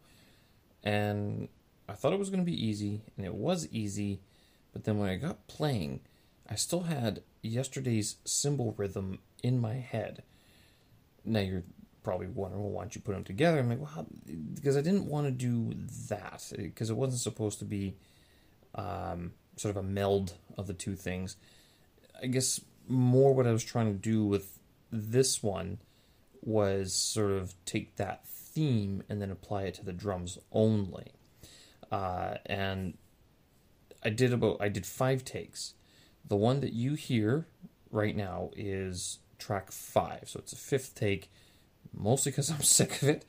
And 0.82 1.48
I 1.88 1.94
thought 1.94 2.12
it 2.12 2.18
was 2.18 2.28
going 2.28 2.44
to 2.44 2.50
be 2.50 2.66
easy, 2.66 3.00
and 3.16 3.24
it 3.24 3.34
was 3.34 3.66
easy. 3.72 4.20
But 4.74 4.84
then 4.84 4.98
when 4.98 5.08
I 5.08 5.16
got 5.16 5.46
playing, 5.46 6.00
I 6.48 6.56
still 6.56 6.82
had 6.82 7.22
yesterday's 7.40 8.16
cymbal 8.26 8.74
rhythm 8.76 9.20
in 9.42 9.58
my 9.60 9.74
head. 9.74 10.22
Now 11.24 11.40
you're 11.40 11.62
probably 12.04 12.28
wondering, 12.28 12.62
well, 12.62 12.70
why 12.70 12.82
don't 12.82 12.94
you 12.94 13.00
put 13.00 13.14
them 13.14 13.24
together? 13.24 13.58
I'm 13.58 13.68
like, 13.68 13.80
well, 13.80 14.06
because 14.54 14.76
I 14.76 14.82
didn't 14.82 15.06
want 15.06 15.26
to 15.26 15.32
do 15.32 15.74
that 16.08 16.52
because 16.56 16.90
it 16.90 16.96
wasn't 16.96 17.20
supposed 17.20 17.58
to 17.58 17.64
be 17.64 17.96
um, 18.74 19.32
sort 19.56 19.70
of 19.70 19.82
a 19.82 19.86
meld 19.86 20.34
of 20.56 20.68
the 20.68 20.74
two 20.74 20.94
things. 20.94 21.36
I 22.22 22.26
guess 22.26 22.60
more 22.86 23.34
what 23.34 23.46
I 23.46 23.52
was 23.52 23.64
trying 23.64 23.86
to 23.86 23.98
do 23.98 24.24
with 24.24 24.58
this 24.92 25.42
one 25.42 25.78
was 26.42 26.94
sort 26.94 27.32
of 27.32 27.54
take 27.64 27.96
that 27.96 28.26
theme 28.26 29.02
and 29.08 29.20
then 29.20 29.30
apply 29.30 29.62
it 29.62 29.74
to 29.74 29.84
the 29.84 29.92
drums 29.92 30.38
only. 30.52 31.12
Uh, 31.90 32.34
and 32.46 32.94
I 34.04 34.10
did 34.10 34.32
about 34.32 34.58
I 34.60 34.68
did 34.68 34.86
five 34.86 35.24
takes. 35.24 35.74
The 36.26 36.36
one 36.36 36.60
that 36.60 36.72
you 36.72 36.94
hear 36.94 37.46
right 37.90 38.16
now 38.16 38.50
is 38.56 39.18
track 39.38 39.72
five, 39.72 40.24
so 40.26 40.38
it's 40.38 40.52
a 40.52 40.56
fifth 40.56 40.94
take 40.94 41.30
mostly 41.96 42.32
because 42.32 42.50
I'm 42.50 42.62
sick 42.62 43.02
of 43.02 43.08
it. 43.08 43.24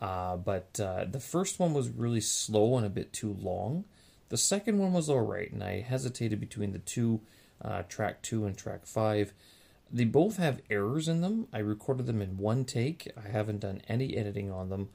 Uh, 0.00 0.36
but 0.36 0.78
uh, 0.80 1.04
the 1.10 1.20
first 1.20 1.58
one 1.58 1.74
was 1.74 1.88
really 1.88 2.20
slow 2.20 2.76
and 2.76 2.86
a 2.86 2.90
bit 2.90 3.12
too 3.12 3.36
long. 3.40 3.84
The 4.28 4.36
second 4.36 4.78
one 4.78 4.92
was 4.92 5.08
alright, 5.08 5.50
and 5.50 5.64
I 5.64 5.80
hesitated 5.80 6.38
between 6.38 6.72
the 6.72 6.78
two, 6.78 7.20
uh, 7.62 7.82
track 7.82 8.22
two 8.22 8.44
and 8.44 8.56
track 8.56 8.86
five. 8.86 9.32
They 9.90 10.04
both 10.04 10.36
have 10.36 10.60
errors 10.70 11.08
in 11.08 11.22
them. 11.22 11.48
I 11.52 11.58
recorded 11.58 12.06
them 12.06 12.20
in 12.20 12.36
one 12.36 12.64
take. 12.64 13.10
I 13.16 13.28
haven't 13.28 13.60
done 13.60 13.82
any 13.88 14.16
editing 14.16 14.50
on 14.50 14.68
them. 14.68 14.90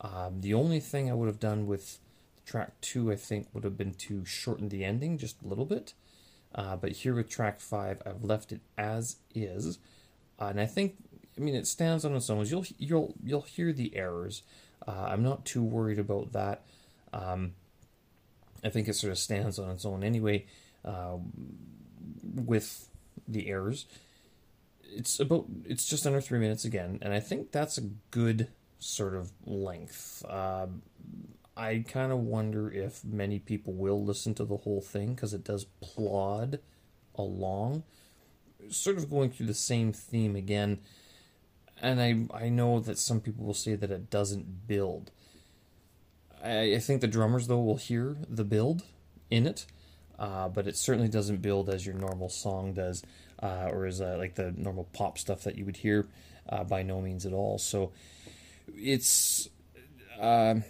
Um, 0.00 0.40
the 0.40 0.54
only 0.54 0.80
thing 0.80 1.10
I 1.10 1.14
would 1.14 1.26
have 1.26 1.40
done 1.40 1.66
with 1.66 1.98
track 2.46 2.80
two, 2.80 3.12
I 3.12 3.16
think, 3.16 3.48
would 3.52 3.64
have 3.64 3.76
been 3.76 3.94
to 3.94 4.24
shorten 4.24 4.70
the 4.70 4.82
ending 4.82 5.18
just 5.18 5.42
a 5.42 5.46
little 5.46 5.66
bit. 5.66 5.92
Uh, 6.54 6.76
but 6.76 6.92
here 6.92 7.14
with 7.14 7.28
track 7.28 7.60
five, 7.60 8.02
I've 8.04 8.24
left 8.24 8.50
it 8.50 8.60
as 8.78 9.16
is. 9.34 9.78
Uh, 10.40 10.46
and 10.46 10.60
I 10.60 10.66
think 10.66 10.96
I 11.40 11.42
mean, 11.42 11.54
it 11.54 11.66
stands 11.66 12.04
on 12.04 12.14
its 12.14 12.28
own. 12.28 12.44
You'll 12.44 12.66
you'll 12.78 13.14
you'll 13.24 13.40
hear 13.42 13.72
the 13.72 13.96
errors. 13.96 14.42
Uh, 14.86 15.06
I'm 15.08 15.22
not 15.22 15.44
too 15.44 15.62
worried 15.62 15.98
about 15.98 16.32
that. 16.32 16.62
Um, 17.12 17.52
I 18.62 18.68
think 18.68 18.88
it 18.88 18.94
sort 18.94 19.10
of 19.10 19.18
stands 19.18 19.58
on 19.58 19.70
its 19.70 19.84
own 19.86 20.04
anyway. 20.04 20.46
Uh, 20.84 21.16
with 22.22 22.88
the 23.26 23.48
errors, 23.48 23.86
it's 24.82 25.18
about 25.18 25.46
it's 25.64 25.88
just 25.88 26.06
under 26.06 26.20
three 26.20 26.38
minutes 26.38 26.64
again, 26.64 26.98
and 27.00 27.14
I 27.14 27.20
think 27.20 27.52
that's 27.52 27.78
a 27.78 27.88
good 28.10 28.48
sort 28.78 29.14
of 29.14 29.32
length. 29.46 30.22
Uh, 30.28 30.66
I 31.56 31.84
kind 31.88 32.12
of 32.12 32.18
wonder 32.18 32.70
if 32.70 33.02
many 33.02 33.38
people 33.38 33.72
will 33.72 34.04
listen 34.04 34.34
to 34.34 34.44
the 34.44 34.58
whole 34.58 34.82
thing 34.82 35.14
because 35.14 35.32
it 35.32 35.44
does 35.44 35.64
plod 35.80 36.60
along, 37.14 37.84
sort 38.68 38.98
of 38.98 39.08
going 39.08 39.30
through 39.30 39.46
the 39.46 39.54
same 39.54 39.92
theme 39.92 40.36
again 40.36 40.80
and 41.80 42.00
I 42.00 42.44
I 42.44 42.48
know 42.48 42.80
that 42.80 42.98
some 42.98 43.20
people 43.20 43.44
will 43.44 43.54
say 43.54 43.74
that 43.74 43.90
it 43.90 44.10
doesn't 44.10 44.66
build. 44.66 45.10
I, 46.42 46.74
I 46.74 46.78
think 46.78 47.00
the 47.00 47.08
drummers 47.08 47.46
though 47.46 47.60
will 47.60 47.76
hear 47.76 48.16
the 48.28 48.44
build 48.44 48.84
in 49.30 49.46
it, 49.46 49.66
uh, 50.18 50.48
but 50.48 50.66
it 50.66 50.76
certainly 50.76 51.08
doesn't 51.08 51.42
build 51.42 51.68
as 51.68 51.86
your 51.86 51.94
normal 51.94 52.28
song 52.28 52.72
does, 52.74 53.02
uh, 53.42 53.68
or 53.70 53.86
as 53.86 54.00
uh, 54.00 54.16
like 54.18 54.34
the 54.34 54.52
normal 54.56 54.88
pop 54.92 55.18
stuff 55.18 55.42
that 55.44 55.56
you 55.56 55.64
would 55.64 55.78
hear. 55.78 56.08
Uh, 56.48 56.64
by 56.64 56.82
no 56.82 57.00
means 57.00 57.24
at 57.26 57.32
all. 57.32 57.58
So 57.58 57.92
it's 58.74 59.48
um, 60.18 60.64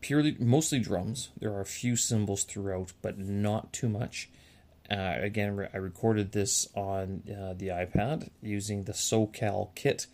purely 0.00 0.36
mostly 0.38 0.78
drums. 0.78 1.28
There 1.38 1.52
are 1.52 1.60
a 1.60 1.66
few 1.66 1.96
cymbals 1.96 2.44
throughout, 2.44 2.92
but 3.02 3.18
not 3.18 3.72
too 3.72 3.88
much. 3.88 4.30
Uh, 4.90 5.16
again, 5.20 5.68
I 5.72 5.76
recorded 5.76 6.32
this 6.32 6.68
on 6.74 7.22
uh, 7.28 7.54
the 7.54 7.68
iPad 7.68 8.30
using 8.42 8.84
the 8.84 8.92
SoCal 8.92 9.74
kit 9.74 10.06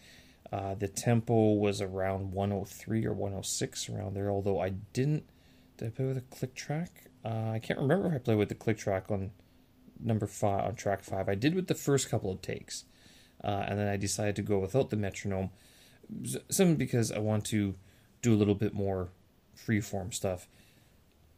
uh, 0.53 0.75
the 0.75 0.89
tempo 0.89 1.53
was 1.53 1.81
around 1.81 2.33
103 2.33 3.07
or 3.07 3.13
106 3.13 3.89
around 3.89 4.15
there. 4.15 4.31
Although 4.31 4.61
I 4.61 4.71
didn't. 4.93 5.25
Did 5.77 5.89
I 5.89 5.91
play 5.91 6.07
with 6.07 6.17
a 6.17 6.23
click 6.23 6.55
track? 6.55 7.11
Uh, 7.25 7.51
I 7.51 7.59
can't 7.59 7.81
remember 7.81 8.09
if 8.09 8.15
I 8.15 8.19
played 8.19 8.39
with 8.39 8.49
the 8.49 8.55
click 8.55 8.79
track 8.79 9.11
on 9.11 9.33
number 10.01 10.27
five 10.27 10.65
on 10.65 10.75
track 10.75 11.03
five. 11.03 11.29
I 11.29 11.35
did 11.35 11.55
with 11.55 11.67
the 11.67 11.75
first 11.75 12.09
couple 12.09 12.31
of 12.31 12.41
takes, 12.41 12.85
uh, 13.43 13.65
and 13.67 13.79
then 13.79 13.89
I 13.89 13.97
decided 13.97 14.37
to 14.37 14.43
go 14.43 14.59
without 14.59 14.91
the 14.91 14.97
metronome, 14.97 15.51
simply 16.49 16.77
because 16.77 17.11
I 17.11 17.19
want 17.19 17.45
to 17.47 17.75
do 18.23 18.33
a 18.33 18.37
little 18.37 18.55
bit 18.55 18.75
more 18.75 19.09
freeform 19.57 20.15
stuff. 20.15 20.49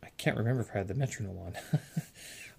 I 0.03 0.09
can't 0.18 0.37
remember 0.37 0.61
if 0.61 0.71
I 0.75 0.79
had 0.79 0.88
the 0.88 0.94
metronome 0.94 1.38
on. 1.38 1.57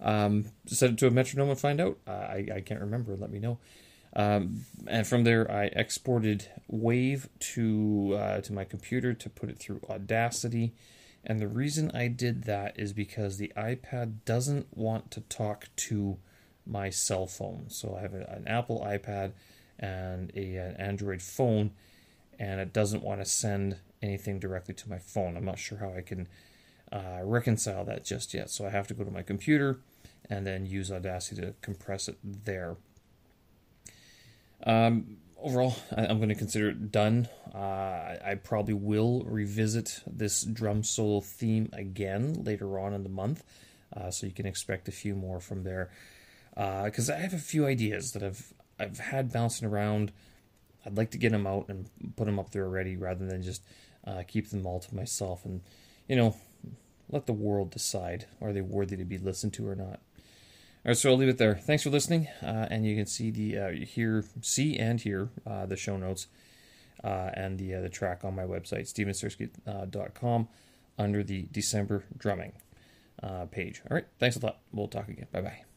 um, 0.00 0.44
set 0.66 0.90
it 0.90 0.98
to 0.98 1.06
a 1.06 1.10
metronome 1.10 1.50
and 1.50 1.58
find 1.58 1.80
out. 1.80 1.98
I 2.06 2.48
I 2.56 2.60
can't 2.60 2.80
remember. 2.80 3.16
Let 3.16 3.30
me 3.30 3.38
know. 3.38 3.58
Um, 4.14 4.64
and 4.86 5.06
from 5.06 5.24
there, 5.24 5.50
I 5.50 5.64
exported 5.66 6.48
Wave 6.68 7.28
to 7.54 8.16
uh, 8.18 8.40
to 8.40 8.52
my 8.52 8.64
computer 8.64 9.14
to 9.14 9.30
put 9.30 9.48
it 9.48 9.58
through 9.58 9.80
Audacity. 9.88 10.72
And 11.24 11.38
the 11.38 11.48
reason 11.48 11.90
I 11.94 12.08
did 12.08 12.44
that 12.44 12.78
is 12.78 12.92
because 12.92 13.36
the 13.36 13.52
iPad 13.56 14.24
doesn't 14.24 14.76
want 14.76 15.10
to 15.12 15.20
talk 15.20 15.68
to 15.76 16.18
my 16.66 16.88
cell 16.90 17.26
phone. 17.26 17.66
So 17.68 17.94
I 17.94 18.00
have 18.00 18.14
an 18.14 18.44
Apple 18.46 18.80
iPad 18.80 19.32
and 19.78 20.32
a, 20.34 20.56
an 20.56 20.76
Android 20.76 21.20
phone, 21.20 21.72
and 22.38 22.60
it 22.60 22.72
doesn't 22.72 23.02
want 23.02 23.20
to 23.20 23.26
send 23.26 23.76
anything 24.02 24.38
directly 24.38 24.74
to 24.74 24.88
my 24.88 24.98
phone. 24.98 25.36
I'm 25.36 25.44
not 25.44 25.58
sure 25.58 25.78
how 25.78 25.92
I 25.92 26.00
can 26.00 26.26
uh, 26.90 27.20
reconcile 27.22 27.84
that 27.84 28.04
just 28.04 28.32
yet. 28.32 28.50
So 28.50 28.66
I 28.66 28.70
have 28.70 28.86
to 28.88 28.94
go 28.94 29.04
to 29.04 29.10
my 29.10 29.22
computer 29.22 29.80
and 30.28 30.46
then 30.46 30.64
use 30.64 30.90
Audacity 30.90 31.42
to 31.42 31.54
compress 31.60 32.08
it 32.08 32.16
there. 32.22 32.76
Um, 34.64 35.16
overall, 35.38 35.76
I, 35.96 36.04
am 36.04 36.18
going 36.18 36.28
to 36.28 36.34
consider 36.34 36.68
it 36.68 36.92
done. 36.92 37.28
Uh, 37.54 37.58
I, 38.24 38.38
probably 38.42 38.74
will 38.74 39.24
revisit 39.24 40.00
this 40.06 40.42
drum 40.42 40.82
solo 40.82 41.20
theme 41.20 41.70
again 41.72 42.44
later 42.44 42.78
on 42.78 42.92
in 42.92 43.02
the 43.02 43.08
month, 43.08 43.42
uh, 43.96 44.10
so 44.10 44.26
you 44.26 44.32
can 44.32 44.46
expect 44.46 44.88
a 44.88 44.92
few 44.92 45.14
more 45.14 45.40
from 45.40 45.64
there. 45.64 45.90
Because 46.54 47.08
uh, 47.08 47.14
I 47.14 47.16
have 47.16 47.34
a 47.34 47.38
few 47.38 47.66
ideas 47.66 48.12
that 48.12 48.22
I've 48.22 48.52
I've 48.78 48.98
had 48.98 49.32
bouncing 49.32 49.68
around. 49.68 50.12
I'd 50.84 50.96
like 50.96 51.10
to 51.10 51.18
get 51.18 51.32
them 51.32 51.46
out 51.46 51.68
and 51.68 51.88
put 52.16 52.24
them 52.24 52.38
up 52.38 52.50
there 52.50 52.64
already, 52.64 52.96
rather 52.96 53.26
than 53.26 53.42
just 53.42 53.62
uh, 54.06 54.22
keep 54.26 54.50
them 54.50 54.66
all 54.66 54.80
to 54.80 54.94
myself 54.94 55.44
and 55.44 55.60
you 56.08 56.16
know 56.16 56.36
let 57.10 57.26
the 57.26 57.32
world 57.32 57.70
decide 57.70 58.26
are 58.40 58.52
they 58.52 58.60
worthy 58.60 58.96
to 58.96 59.04
be 59.04 59.18
listened 59.18 59.52
to 59.54 59.68
or 59.68 59.74
not. 59.74 60.00
All 60.82 60.90
right, 60.90 60.96
so 60.96 61.10
I'll 61.10 61.16
leave 61.18 61.28
it 61.28 61.36
there. 61.36 61.56
Thanks 61.56 61.82
for 61.82 61.90
listening, 61.90 62.28
uh, 62.42 62.66
and 62.70 62.86
you 62.86 62.96
can 62.96 63.04
see 63.04 63.30
the 63.30 63.58
uh, 63.58 64.24
see 64.40 64.78
and 64.78 64.98
hear 64.98 65.28
uh, 65.46 65.66
the 65.66 65.76
show 65.76 65.98
notes 65.98 66.26
uh, 67.04 67.30
and 67.34 67.58
the 67.58 67.74
uh, 67.74 67.80
the 67.82 67.90
track 67.90 68.24
on 68.24 68.34
my 68.34 68.44
website, 68.44 68.90
stevenstursky.com, 68.90 70.48
under 70.98 71.22
the 71.22 71.48
December 71.52 72.04
drumming 72.16 72.52
uh, 73.22 73.44
page. 73.44 73.82
All 73.90 73.94
right, 73.94 74.06
thanks 74.18 74.36
a 74.36 74.40
lot. 74.40 74.60
We'll 74.72 74.88
talk 74.88 75.08
again. 75.08 75.26
Bye 75.30 75.42
bye. 75.42 75.69